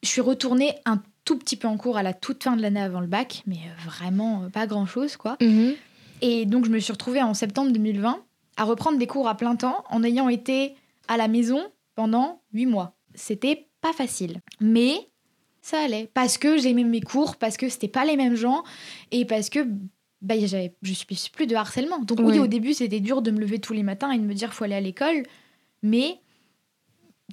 je 0.03 0.09
suis 0.09 0.21
retournée 0.21 0.75
un 0.85 1.01
tout 1.23 1.37
petit 1.37 1.55
peu 1.55 1.69
en 1.69 1.77
cours 1.77 1.95
à 1.97 2.03
la 2.03 2.13
toute 2.13 2.43
fin 2.43 2.57
de 2.57 2.61
l'année 2.61 2.81
avant 2.81 2.99
le 2.99 3.07
bac, 3.07 3.43
mais 3.47 3.55
euh, 3.55 3.85
vraiment 3.85 4.43
euh, 4.43 4.49
pas 4.49 4.67
grand 4.67 4.85
chose 4.85 5.15
quoi. 5.15 5.37
Et 6.21 6.45
donc 6.45 6.65
je 6.65 6.69
me 6.69 6.79
suis 6.79 6.91
retrouvée 6.91 7.21
en 7.21 7.33
septembre 7.33 7.71
2020 7.71 8.21
à 8.57 8.63
reprendre 8.65 8.97
des 8.97 9.07
cours 9.07 9.27
à 9.27 9.35
plein 9.35 9.55
temps 9.55 9.83
en 9.89 10.03
ayant 10.03 10.27
été 10.27 10.75
à 11.07 11.17
la 11.17 11.27
maison 11.27 11.63
pendant 11.95 12.41
huit 12.53 12.65
mois. 12.65 12.95
C'était 13.15 13.67
pas 13.81 13.93
facile, 13.93 14.41
mais 14.59 14.95
ça 15.61 15.79
allait 15.79 16.09
parce 16.13 16.37
que 16.37 16.57
j'aimais 16.57 16.83
mes 16.83 17.01
cours, 17.01 17.37
parce 17.37 17.55
que 17.55 17.69
c'était 17.69 17.87
pas 17.87 18.03
les 18.03 18.17
mêmes 18.17 18.35
gens 18.35 18.63
et 19.11 19.23
parce 19.23 19.49
que 19.49 19.65
bah, 20.23 20.35
j'avais, 20.39 20.73
je 20.81 20.93
suis 20.93 21.05
plus 21.31 21.45
de 21.45 21.55
harcèlement. 21.55 21.99
Donc 21.99 22.19
oui, 22.21 22.39
au 22.39 22.47
début 22.47 22.73
c'était 22.73 22.99
dur 22.99 23.21
de 23.21 23.29
me 23.29 23.39
lever 23.39 23.59
tous 23.59 23.73
les 23.73 23.83
matins 23.83 24.11
et 24.11 24.17
de 24.17 24.23
me 24.23 24.33
dire 24.33 24.53
faut 24.53 24.63
aller 24.63 24.73
à 24.75 24.81
l'école, 24.81 25.23
mais 25.83 26.17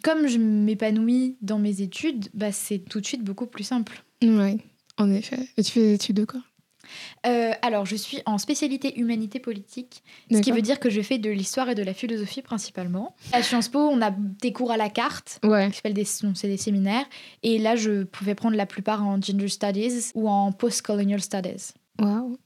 comme 0.03 0.27
je 0.27 0.39
m'épanouis 0.39 1.37
dans 1.41 1.59
mes 1.59 1.81
études, 1.81 2.29
bah, 2.35 2.53
c'est 2.53 2.79
tout 2.79 3.01
de 3.01 3.07
suite 3.07 3.23
beaucoup 3.25 3.47
plus 3.47 3.65
simple. 3.65 4.03
Ouais, 4.23 4.59
en 4.99 5.11
effet. 5.11 5.39
Et 5.57 5.63
tu 5.63 5.73
fais 5.73 5.81
des 5.81 5.95
études 5.95 6.17
de 6.17 6.25
quoi? 6.25 6.41
Euh, 7.27 7.53
alors, 7.63 7.87
je 7.87 7.95
suis 7.95 8.21
en 8.27 8.39
spécialité 8.39 8.99
humanité 8.99 9.39
politique, 9.39 10.03
ce 10.33 10.39
qui 10.41 10.51
veut 10.51 10.63
dire 10.63 10.81
que 10.81 10.91
je 10.91 11.01
fais 11.03 11.19
de 11.19 11.31
l'histoire 11.31 11.69
et 11.69 11.75
de 11.77 11.83
la 11.85 11.95
philosophie 11.95 12.43
principalement. 12.43 13.15
À 13.33 13.43
Sciences 13.43 13.69
Po, 13.69 13.79
on 13.79 14.01
a 14.03 14.11
des 14.11 14.53
cours 14.53 14.73
à 14.73 14.77
la 14.77 14.89
carte, 14.89 15.39
Ouais. 15.45 15.69
qui 15.69 15.77
s'appellent 15.77 15.95
des, 15.95 16.05
c'est 16.05 16.49
des 16.49 16.57
séminaires, 16.57 17.05
et 17.45 17.59
là, 17.59 17.77
je 17.77 18.03
pouvais 18.05 18.35
prendre 18.35 18.57
la 18.57 18.67
plupart 18.67 19.07
en 19.07 19.21
gender 19.21 19.47
studies 19.49 20.11
ou 20.15 20.29
en 20.29 20.51
post-colonial 20.51 21.21
studies. 21.21 21.75
Waouh. 22.01 22.39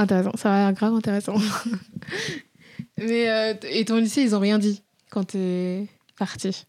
Intéressant, 0.00 0.32
ça 0.36 0.52
a 0.54 0.58
l'air 0.66 0.72
grave 0.74 0.94
intéressant. 0.94 1.34
Mais 2.98 3.28
euh, 3.28 3.54
et 3.70 3.84
ton 3.84 3.96
lycée, 3.98 4.22
ils 4.22 4.34
ont 4.34 4.40
rien 4.40 4.58
dit 4.58 4.82
quand 5.10 5.24
t'es 5.24 5.86
parti? 6.18 6.66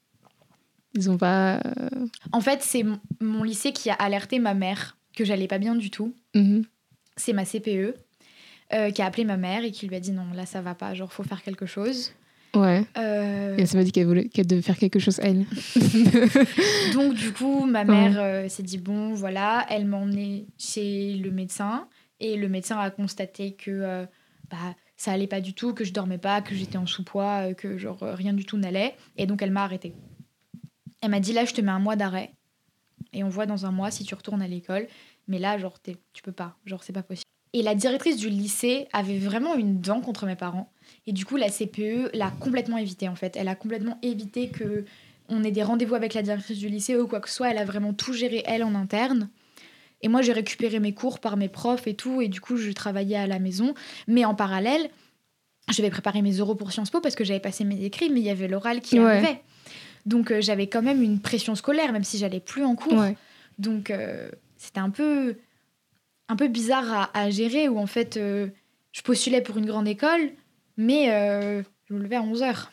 Ils 0.96 1.10
ont 1.10 1.18
pas. 1.18 1.58
euh, 1.58 2.08
En 2.32 2.42
fait, 2.42 2.62
c'est 2.64 2.84
mon- 3.20 3.44
lycée 3.44 3.72
qui 3.74 3.90
a 3.90 3.94
alerté 3.94 4.40
ma 4.40 4.54
mère 4.54 4.98
que 5.16 5.24
j'allais 5.26 5.48
pas 5.48 5.58
bien 5.60 5.76
du 5.76 5.90
tout. 5.92 6.14
mhm. 6.36 6.64
C'est 7.18 7.34
ma 7.34 7.44
CPE 7.46 7.96
euh, 8.74 8.92
qui 8.92 9.02
a 9.02 9.06
appelé 9.06 9.26
ma 9.26 9.36
mère 9.38 9.64
et 9.66 9.72
qui 9.72 9.88
lui 9.88 9.96
a 9.96 10.00
dit 10.00 10.12
non, 10.12 10.28
là, 10.34 10.46
ça 10.46 10.62
va 10.62 10.74
pas, 10.74 10.94
genre, 10.94 11.12
faut 11.12 11.24
faire 11.24 11.44
quelque 11.44 11.66
chose. 11.66 12.14
Ouais. 12.56 12.84
Euh, 12.98 13.58
Et 13.58 13.62
elle 13.64 13.78
m'a 13.78 13.84
dit 13.84 13.92
qu'elle 13.92 14.08
voulait 14.08 14.28
qu'elle 14.30 14.48
devait 14.48 14.62
faire 14.64 14.78
quelque 14.78 14.98
chose 15.00 15.20
elle. 15.22 15.46
Donc 16.94 17.14
du 17.14 17.32
coup, 17.34 17.66
ma 17.66 17.84
mère 17.84 18.16
euh, 18.18 18.50
s'est 18.50 18.64
dit 18.64 18.78
bon, 18.78 19.14
voilà, 19.14 19.66
elle 19.70 19.86
m'a 19.86 19.98
emmenée 19.98 20.48
chez 20.58 21.14
le 21.16 21.30
médecin 21.32 21.88
et 22.20 22.36
le 22.36 22.50
médecin 22.50 22.78
a 22.80 22.90
constaté 22.92 23.54
que 23.54 23.72
euh, 23.72 24.06
bah, 24.50 24.76
ça 24.98 25.12
allait 25.12 25.28
pas 25.28 25.42
du 25.42 25.54
tout, 25.54 25.74
que 25.74 25.84
je 25.84 25.94
dormais 25.94 26.18
pas, 26.18 26.42
que 26.42 26.56
j'étais 26.56 26.78
en 26.78 26.86
sous-poids, 26.86 27.50
euh, 27.50 27.54
que 27.54 27.78
genre 27.78 28.04
euh, 28.04 28.16
rien 28.16 28.34
du 28.34 28.46
tout 28.46 28.58
n'allait 28.58 28.96
et 29.18 29.26
donc 29.26 29.42
elle 29.42 29.52
m'a 29.52 29.64
arrêtée. 29.64 29.94
Elle 31.02 31.12
m'a 31.12 31.20
dit 31.20 31.34
là, 31.34 31.46
je 31.46 31.54
te 31.54 31.62
mets 31.62 31.72
un 31.72 31.80
mois 31.80 31.96
d'arrêt 31.96 32.34
et 33.14 33.24
on 33.24 33.30
voit 33.30 33.46
dans 33.46 33.66
un 33.66 33.72
mois 33.72 33.92
si 33.92 34.04
tu 34.04 34.14
retournes 34.16 34.42
à 34.42 34.48
l'école, 34.48 34.88
mais 35.28 35.40
là 35.40 35.58
genre 35.58 35.80
t'es- 35.80 35.98
tu 36.14 36.22
peux 36.22 36.32
pas, 36.32 36.58
genre 36.66 36.84
c'est 36.84 36.94
pas 36.94 37.04
possible. 37.04 37.24
Et 37.54 37.64
la 37.64 37.74
directrice 37.74 38.18
du 38.18 38.30
lycée 38.30 38.88
avait 38.94 39.18
vraiment 39.18 39.56
une 39.56 39.80
dent 39.80 40.02
contre 40.02 40.28
mes 40.28 40.36
parents. 40.36 40.72
Et 41.08 41.14
du 41.14 41.26
coup, 41.26 41.36
la 41.36 41.50
CPE 41.50 42.12
l'a 42.14 42.30
complètement 42.30 42.78
évité 42.78 43.10
en 43.10 43.16
fait. 43.16 43.36
Elle 43.36 43.48
a 43.48 43.56
complètement 43.56 43.98
évité 44.04 44.50
que 44.50 44.86
on 45.30 45.44
ait 45.44 45.50
des 45.52 45.64
rendez-vous 45.64 45.96
avec 45.96 46.14
la 46.14 46.22
directrice 46.22 46.60
du 46.60 46.70
lycée 46.70 46.96
ou 46.96 47.08
quoi 47.08 47.20
que 47.20 47.28
ce 47.30 47.36
soit. 47.36 47.50
Elle 47.50 47.58
a 47.58 47.66
vraiment 47.66 47.94
tout 47.94 48.14
géré 48.14 48.44
elle 48.46 48.64
en 48.64 48.76
interne. 48.76 49.30
Et 50.02 50.08
moi, 50.08 50.22
j'ai 50.22 50.32
récupéré 50.34 50.80
mes 50.80 50.94
cours 50.94 51.20
par 51.20 51.36
mes 51.38 51.50
profs 51.50 51.88
et 51.88 51.94
tout. 51.94 52.22
Et 52.22 52.28
du 52.28 52.40
coup, 52.42 52.56
je 52.58 52.72
travaillais 52.72 53.18
à 53.18 53.28
la 53.28 53.40
maison. 53.40 53.74
Mais 54.08 54.24
en 54.26 54.34
parallèle, 54.36 54.90
je 55.70 55.78
devais 55.78 55.90
préparer 55.90 56.22
mes 56.22 56.34
euros 56.38 56.56
pour 56.56 56.72
Sciences 56.72 56.90
Po 56.90 57.02
parce 57.02 57.16
que 57.16 57.24
j'avais 57.24 57.40
passé 57.40 57.64
mes 57.66 57.84
écrits, 57.84 58.10
mais 58.10 58.20
il 58.22 58.26
y 58.26 58.30
avait 58.30 58.48
l'oral 58.48 58.82
qui 58.82 59.00
Ouais. 59.00 59.06
arrivait. 59.06 59.42
Donc, 60.06 60.32
euh, 60.32 60.40
j'avais 60.42 60.68
quand 60.68 60.82
même 60.82 61.04
une 61.04 61.20
pression 61.20 61.54
scolaire, 61.56 61.92
même 61.92 62.04
si 62.06 62.18
j'allais 62.18 62.40
plus 62.40 62.64
en 62.64 62.76
cours. 62.76 62.94
Ouais. 62.94 63.16
Donc 63.58 63.92
euh, 63.92 64.30
c'était 64.56 64.80
un 64.80 64.90
peu, 64.90 65.36
un 66.30 66.36
peu 66.38 66.48
bizarre 66.48 66.92
à, 67.14 67.20
à 67.20 67.30
gérer 67.30 67.68
où 67.68 67.78
en 67.78 67.88
fait 67.88 68.16
euh, 68.16 68.48
je 68.94 69.02
postulais 69.02 69.42
pour 69.42 69.58
une 69.58 69.66
grande 69.66 69.88
école, 69.88 70.32
mais 70.78 71.08
je 71.90 71.94
me 71.94 72.00
levais 72.00 72.16
à 72.16 72.22
11h. 72.22 72.68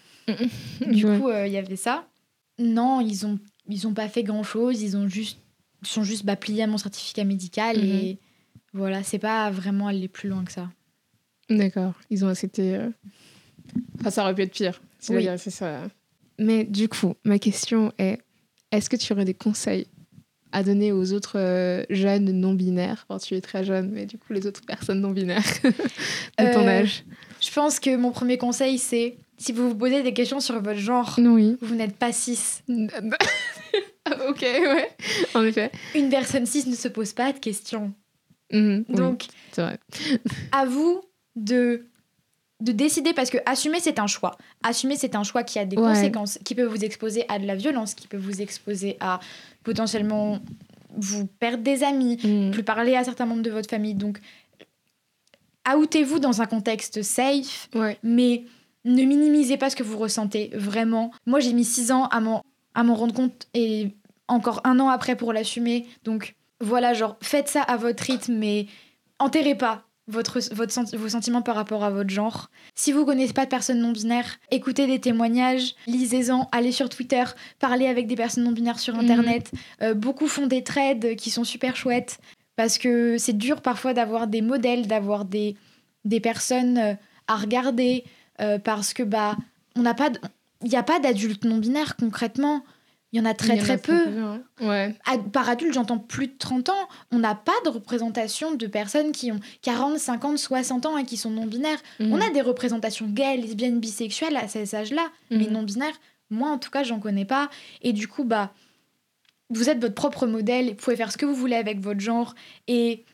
Du 0.93 1.05
Ouais. 1.07 1.19
coup, 1.19 1.29
il 1.31 1.51
y 1.53 1.57
avait 1.57 1.75
ça. 1.77 2.07
Non, 2.59 3.01
ils 3.01 3.27
ont, 3.27 3.39
ils 3.69 3.87
ont 3.89 3.93
pas 3.95 4.09
fait 4.09 4.23
grand 4.23 4.45
chose, 4.45 4.81
ils 4.81 4.97
ont 4.97 5.09
juste, 5.09 5.39
sont 5.83 6.03
juste 6.03 6.25
bah, 6.25 6.37
pliés 6.37 6.63
à 6.63 6.67
mon 6.67 6.79
certificat 6.79 7.25
médical 7.25 7.77
et 7.85 8.19
voilà, 8.73 9.03
c'est 9.03 9.19
pas 9.19 9.51
vraiment 9.51 9.87
aller 9.89 10.09
plus 10.09 10.29
loin 10.29 10.45
que 10.45 10.53
ça. 10.53 10.71
D'accord, 11.49 11.95
ils 12.11 12.25
ont 12.25 12.29
accepté. 12.29 12.75
euh, 12.77 12.89
Enfin, 14.01 14.11
ça 14.11 14.23
aurait 14.23 14.35
pu 14.35 14.43
être 14.43 14.53
pire. 14.53 14.81
Oui. 15.09 15.27
c'est 15.39 15.51
ça. 15.51 15.83
Mais 16.39 16.65
du 16.65 16.89
coup, 16.89 17.15
ma 17.25 17.39
question 17.39 17.93
est 17.99 18.19
est-ce 18.73 18.91
que 18.91 18.97
tu 18.97 19.13
aurais 19.13 19.25
des 19.25 19.35
conseils 19.35 19.87
à 20.53 20.63
donner 20.63 20.93
aux 20.93 21.13
autres 21.13 21.39
euh, 21.39 21.85
jeunes 21.91 22.31
non 22.33 22.55
binaires 22.55 23.07
Enfin, 23.09 23.19
tu 23.25 23.35
es 23.35 23.41
très 23.41 23.65
jeune, 23.65 23.91
mais 23.91 24.07
du 24.07 24.19
coup, 24.19 24.33
les 24.33 24.47
autres 24.47 24.61
personnes 24.67 25.01
non 25.01 25.11
binaires 25.11 25.43
de 25.65 26.53
ton 26.53 26.67
Euh, 26.67 26.81
âge. 26.83 27.05
Je 27.41 27.51
pense 27.53 27.79
que 27.81 27.97
mon 27.97 28.11
premier 28.13 28.39
conseil, 28.39 28.79
c'est 28.79 29.17
si 29.39 29.53
vous 29.53 29.69
vous 29.69 29.75
posez 29.75 30.03
des 30.03 30.13
questions 30.15 30.41
sur 30.41 30.61
votre 30.61 30.79
genre, 30.81 31.15
Oui. 31.19 31.57
vous 31.61 31.75
n'êtes 31.75 31.97
pas 31.97 32.13
cis. 32.13 32.39
ok, 34.29 34.41
ouais, 34.43 34.91
en 35.35 35.45
effet. 35.45 35.71
Une 35.95 36.09
personne 36.11 36.47
cis 36.47 36.69
ne 36.69 36.75
se 36.77 36.89
pose 36.89 37.13
pas 37.13 37.33
de 37.33 37.39
questions. 37.39 37.93
Mhm, 38.53 38.85
oui, 38.89 38.95
Donc, 38.95 39.27
c'est 39.53 39.63
vrai. 39.63 39.79
à 40.53 40.65
vous 40.65 41.03
de 41.35 41.87
de 42.61 42.73
décider 42.73 43.13
parce 43.13 43.29
que 43.29 43.37
assumer 43.45 43.81
c'est 43.81 43.99
un 43.99 44.07
choix. 44.07 44.39
Assumer 44.63 44.97
c'est 44.97 45.15
un 45.15 45.25
choix 45.25 45.43
qui 45.43 45.59
a 45.59 45.67
des 45.67 45.77
Ouais. 45.77 45.83
conséquences, 45.83 46.39
qui 46.43 46.55
peut 46.55 46.65
vous 46.65 46.85
exposer 46.85 47.25
à 47.29 47.39
de 47.39 47.47
la 47.47 47.55
violence, 47.55 47.95
qui 47.95 48.09
peut 48.09 48.17
vous 48.17 48.41
exposer 48.41 48.97
à 49.01 49.21
potentiellement 49.63 50.39
vous 50.97 51.27
perdre 51.27 51.63
des 51.63 51.83
amis, 51.83 52.19
Mhm. 52.25 52.53
plus 52.53 52.63
parler 52.63 52.97
à 52.97 53.05
certains 53.05 53.27
membres 53.27 53.43
de 53.43 53.51
votre 53.51 53.69
famille. 53.69 53.93
Donc 53.95 54.21
outez-vous 55.77 56.19
dans 56.19 56.41
un 56.41 56.47
contexte 56.47 57.03
safe, 57.03 57.69
Ouais. 57.75 57.99
mais 58.03 58.45
ne 58.85 59.03
minimisez 59.03 59.57
pas 59.57 59.69
ce 59.69 59.77
que 59.77 59.83
vous 59.83 59.99
ressentez 59.99 60.51
vraiment. 60.55 61.11
Moi 61.27 61.41
j'ai 61.41 61.53
mis 61.53 61.65
six 61.65 61.91
ans 61.91 62.07
à 62.07 62.21
m'en 62.21 62.43
à 62.77 62.85
m'en 62.85 62.95
rendre 62.95 63.15
compte 63.15 63.49
et 63.55 63.97
encore 64.29 64.61
un 64.65 64.79
an 64.79 64.89
après 64.89 65.17
pour 65.17 65.33
l'assumer. 65.33 65.87
Donc 66.05 66.35
voilà, 66.61 66.95
genre 66.95 67.17
faites 67.21 67.49
ça 67.49 67.63
à 67.63 67.77
votre 67.77 68.05
rythme, 68.05 68.35
mais 68.35 68.67
enterrez 69.19 69.55
pas 69.57 69.83
votre, 70.09 70.39
votre 70.55 70.97
vos 70.97 71.09
sentiments 71.09 71.43
par 71.43 71.57
rapport 71.57 71.83
à 71.83 71.91
votre 71.91 72.11
genre. 72.11 72.49
Si 72.77 72.93
vous 72.93 73.05
connaissez 73.05 73.33
pas 73.33 73.45
de 73.45 73.51
personnes 73.51 73.81
non 73.81 73.91
binaires, 73.91 74.39
écoutez 74.53 74.87
des 74.87 75.01
témoignages, 75.01 75.75
lisez-en, 75.89 76.49
allez 76.53 76.71
sur 76.71 76.89
Twitter, 76.89 77.25
parlez 77.59 77.89
avec 77.89 78.07
des 78.07 78.15
personnes 78.15 78.45
non 78.45 78.53
binaires 78.53 78.79
sur 78.79 78.95
Mhm. 78.95 79.01
Internet. 79.01 79.51
Euh, 79.83 79.95
beaucoup 79.95 80.29
font 80.29 80.47
des 80.47 80.63
trades 80.63 81.17
qui 81.17 81.31
sont 81.31 81.43
super 81.45 81.75
chouettes 81.75 82.19
parce 82.55 82.79
que 82.79 83.19
c'est 83.19 83.37
dur 83.37 83.61
parfois 83.63 83.95
d'avoir 83.95 84.29
des 84.29 84.43
modèles, 84.43 84.87
d'avoir 84.87 85.25
des, 85.25 85.57
des 86.05 86.21
personnes 86.21 86.79
euh, 86.79 86.95
à 87.27 87.35
regarder 87.37 88.05
euh, 88.41 88.59
parce 88.61 88.95
que 88.95 89.03
bah 89.03 89.37
on 89.75 89.83
n'a 89.83 89.95
pas, 89.95 90.11
de- 90.11 90.21
il 90.63 90.69
n'y 90.71 90.77
a 90.77 90.83
pas 90.83 90.99
d'adultes 91.01 91.45
non 91.45 91.59
binaires 91.59 91.97
concrètement. 91.97 92.65
Il 93.13 93.19
y 93.21 93.23
en 93.23 93.25
a 93.25 93.35
très 93.35 93.57
très 93.57 93.75
a 93.75 93.79
peu. 93.79 94.05
ouais. 94.61 94.67
Ouais. 94.67 94.95
Ad- 95.07 95.31
par 95.31 95.49
adulte, 95.49 95.73
j'entends 95.73 95.97
plus 95.99 96.27
de 96.27 96.35
30 96.37 96.69
ans. 96.69 96.89
On 97.13 97.19
n'a 97.19 97.35
pas 97.35 97.53
de 97.65 97.71
représentation 97.71 98.55
de 98.55 98.67
personnes 98.67 99.13
qui 99.13 99.31
ont 99.33 99.41
40, 99.63 99.99
50, 99.99 100.39
60 100.39 100.87
ans 100.87 100.99
et 100.99 101.05
qui 101.05 101.17
sont 101.17 101.31
non-binaires. 101.31 101.79
Mhm. 102.01 102.13
On 102.13 102.21
a 102.21 102.29
des 102.31 102.41
représentations 102.43 103.07
gays, 103.07 103.37
lesbiennes, 103.37 103.79
bisexuelles 103.81 104.37
à 104.37 104.49
ces 104.49 104.75
âges-là, 104.75 105.09
mais 105.31 105.45
Mhm. 105.47 105.53
non-binaires, 105.53 105.99
moi 106.31 106.51
en 106.51 106.59
tout 106.59 106.71
cas, 106.71 106.83
j'en 106.83 106.99
connais 106.99 107.25
pas. 107.25 107.49
Et 107.81 107.93
du 107.93 108.09
coup, 108.09 108.25
bah, 108.25 108.53
vous 109.51 109.71
êtes 109.71 109.81
votre 109.81 109.95
propre 109.95 110.27
modèle, 110.27 110.71
vous 110.71 110.75
pouvez 110.75 110.97
faire 110.97 111.13
ce 111.13 111.17
que 111.17 111.25
vous 111.27 111.35
voulez 111.35 111.57
avec 111.57 111.81
votre 111.81 112.01
genre. 112.01 112.35
Et 112.67 113.05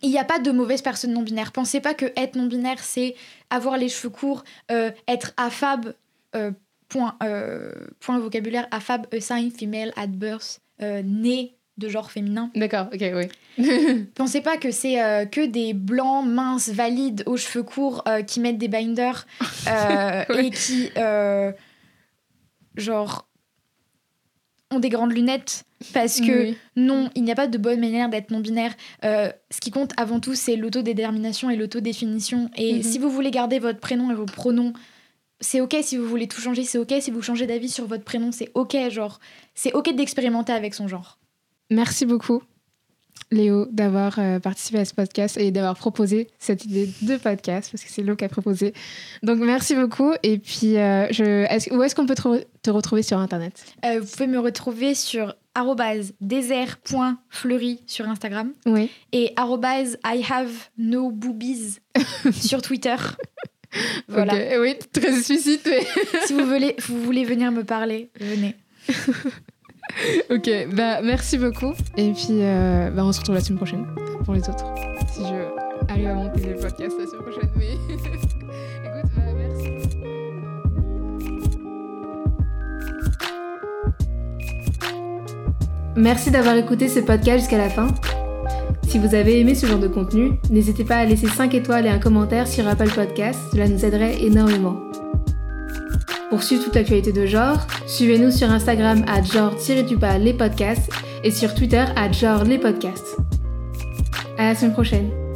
il 0.00 0.10
n'y 0.10 0.18
a 0.18 0.24
pas 0.24 0.38
de 0.38 0.52
mauvaises 0.52 0.82
personnes 0.82 1.12
non-binaires. 1.12 1.50
Pensez 1.52 1.80
pas 1.80 1.92
que 1.92 2.06
être 2.16 2.36
non-binaire, 2.36 2.78
c'est 2.78 3.16
avoir 3.50 3.76
les 3.76 3.88
cheveux 3.88 4.10
courts, 4.10 4.44
euh, 4.70 4.92
être 5.08 5.32
affab, 5.36 5.86
euh, 5.86 5.92
point, 6.88 7.16
euh, 7.22 7.72
point 8.00 8.18
vocabulaire, 8.18 8.66
affab, 8.70 9.06
assigned 9.12 9.52
female 9.56 9.92
at 9.96 10.06
birth, 10.08 10.60
euh, 10.82 11.02
né 11.04 11.54
de 11.76 11.88
genre 11.88 12.10
féminin. 12.10 12.50
D'accord, 12.56 12.88
ok, 12.92 13.04
oui. 13.14 14.06
Pensez 14.14 14.40
pas 14.40 14.56
que 14.56 14.70
c'est 14.72 15.00
euh, 15.02 15.26
que 15.26 15.46
des 15.46 15.74
blancs 15.74 16.26
minces 16.26 16.70
valides 16.70 17.22
aux 17.26 17.36
cheveux 17.36 17.62
courts 17.62 18.02
euh, 18.08 18.22
qui 18.22 18.40
mettent 18.40 18.58
des 18.58 18.68
binders 18.68 19.26
euh, 19.68 20.24
Ouais. 20.30 20.46
et 20.46 20.50
qui 20.50 20.90
euh, 20.96 21.52
genre 22.76 23.28
ont 24.70 24.80
des 24.80 24.88
grandes 24.90 25.12
lunettes 25.12 25.64
parce 25.94 26.20
que 26.20 26.42
Oui. 26.48 26.56
non, 26.76 27.08
il 27.14 27.22
n'y 27.24 27.30
a 27.30 27.34
pas 27.34 27.46
de 27.46 27.56
bonne 27.56 27.80
manière 27.80 28.08
d'être 28.10 28.30
non-binaire. 28.30 28.74
Euh, 29.04 29.30
ce 29.50 29.60
qui 29.60 29.70
compte 29.70 29.92
avant 29.96 30.20
tout, 30.20 30.34
c'est 30.34 30.56
l'autodétermination 30.56 31.48
et 31.48 31.56
l'autodéfinition. 31.56 32.50
Et 32.56 32.74
Mhm. 32.74 32.82
si 32.82 32.98
vous 32.98 33.08
voulez 33.10 33.30
garder 33.30 33.58
votre 33.60 33.78
prénom 33.78 34.10
et 34.10 34.14
vos 34.14 34.26
pronoms, 34.26 34.72
c'est 35.40 35.60
ok 35.60 35.76
si 35.82 35.96
vous 35.96 36.06
voulez 36.08 36.26
tout 36.28 36.40
changer, 36.40 36.64
c'est 36.64 36.78
ok 36.78 36.94
si 37.00 37.10
vous 37.10 37.22
changez 37.22 37.46
d'avis 37.46 37.68
sur 37.68 37.86
votre 37.86 38.04
prénom, 38.04 38.32
c'est 38.32 38.50
ok, 38.54 38.76
genre, 38.90 39.20
c'est 39.54 39.72
ok 39.72 39.94
d'expérimenter 39.94 40.52
avec 40.52 40.74
son 40.74 40.88
genre. 40.88 41.18
Merci 41.70 42.06
beaucoup, 42.06 42.42
Léo, 43.30 43.66
d'avoir 43.70 44.18
euh, 44.18 44.38
participé 44.40 44.78
à 44.78 44.84
ce 44.86 44.94
podcast 44.94 45.36
et 45.36 45.50
d'avoir 45.50 45.76
proposé 45.76 46.28
cette 46.38 46.64
idée 46.64 46.88
de 47.02 47.16
podcast, 47.18 47.70
parce 47.70 47.84
que 47.84 47.90
c'est 47.90 48.02
Léo 48.02 48.16
qui 48.16 48.24
a 48.24 48.28
proposé. 48.30 48.72
Donc, 49.22 49.38
merci 49.40 49.74
beaucoup. 49.74 50.12
Et 50.22 50.38
puis, 50.38 50.78
euh, 50.78 51.06
je... 51.10 51.74
où 51.76 51.82
est-ce 51.82 51.94
qu'on 51.94 52.06
peut 52.06 52.14
te, 52.14 52.22
re- 52.22 52.44
te 52.62 52.70
retrouver 52.70 53.02
sur 53.02 53.18
Internet? 53.18 53.64
Euh, 53.84 54.00
vous 54.00 54.06
pouvez 54.06 54.28
me 54.28 54.38
retrouver 54.38 54.94
sur 54.94 55.34
désert.fleury 56.20 57.80
sur 57.86 58.08
Instagram 58.08 58.52
Oui. 58.66 58.90
et 59.12 59.32
arrobase 59.36 59.98
I 60.06 60.22
have 60.30 60.52
no 60.78 61.10
boobies 61.10 61.80
sur 62.32 62.62
Twitter. 62.62 62.96
Voilà. 64.08 64.34
Ok, 64.34 64.40
Oui, 64.60 64.74
très 64.92 65.16
explicite. 65.16 65.66
mais- 65.68 65.86
Si 66.26 66.32
vous 66.32 66.46
voulez, 66.46 66.74
vous 66.86 67.02
voulez 67.02 67.24
venir 67.24 67.52
me 67.52 67.62
parler, 67.64 68.10
venez. 68.20 68.56
ok, 70.30 70.50
bah, 70.74 71.00
merci 71.02 71.36
beaucoup. 71.38 71.74
Et 71.96 72.12
puis, 72.12 72.26
euh, 72.42 72.90
bah, 72.90 73.04
on 73.04 73.12
se 73.12 73.18
retrouve 73.20 73.34
la 73.36 73.40
semaine 73.42 73.58
prochaine 73.58 73.86
pour 74.24 74.34
les 74.34 74.40
autres. 74.48 74.64
Si 75.12 75.20
je 75.22 75.90
arrive 75.92 76.06
à 76.08 76.14
monter 76.14 76.40
le 76.40 76.54
podcast 76.56 76.96
la 76.98 77.06
semaine 77.06 77.22
prochaine. 77.22 77.50
Mais 77.56 77.72
écoute, 77.72 79.10
bah, 79.16 79.22
merci. 79.36 79.88
Merci 85.96 86.30
d'avoir 86.30 86.56
écouté 86.56 86.88
ce 86.88 87.00
podcast 87.00 87.40
jusqu'à 87.40 87.58
la 87.58 87.68
fin. 87.68 87.88
Si 88.88 88.98
vous 88.98 89.14
avez 89.14 89.38
aimé 89.38 89.54
ce 89.54 89.66
genre 89.66 89.78
de 89.78 89.86
contenu, 89.86 90.32
n'hésitez 90.48 90.82
pas 90.82 90.96
à 90.96 91.04
laisser 91.04 91.26
5 91.26 91.52
étoiles 91.52 91.84
et 91.84 91.90
un 91.90 91.98
commentaire 91.98 92.48
sur 92.48 92.66
Apple 92.66 92.88
Podcast, 92.88 93.38
cela 93.52 93.68
nous 93.68 93.84
aiderait 93.84 94.22
énormément. 94.22 94.80
Pour 96.30 96.42
suivre 96.42 96.64
toute 96.64 96.74
l'actualité 96.74 97.12
de 97.12 97.26
genre, 97.26 97.66
suivez-nous 97.86 98.30
sur 98.30 98.50
Instagram 98.50 99.04
à 99.06 99.22
genre-les 99.22 100.32
podcasts 100.32 100.90
et 101.22 101.30
sur 101.30 101.54
Twitter 101.54 101.84
à 101.96 102.10
genre 102.10 102.44
les 102.44 102.58
podcasts. 102.58 103.18
À 104.38 104.44
la 104.44 104.54
semaine 104.54 104.72
prochaine. 104.72 105.27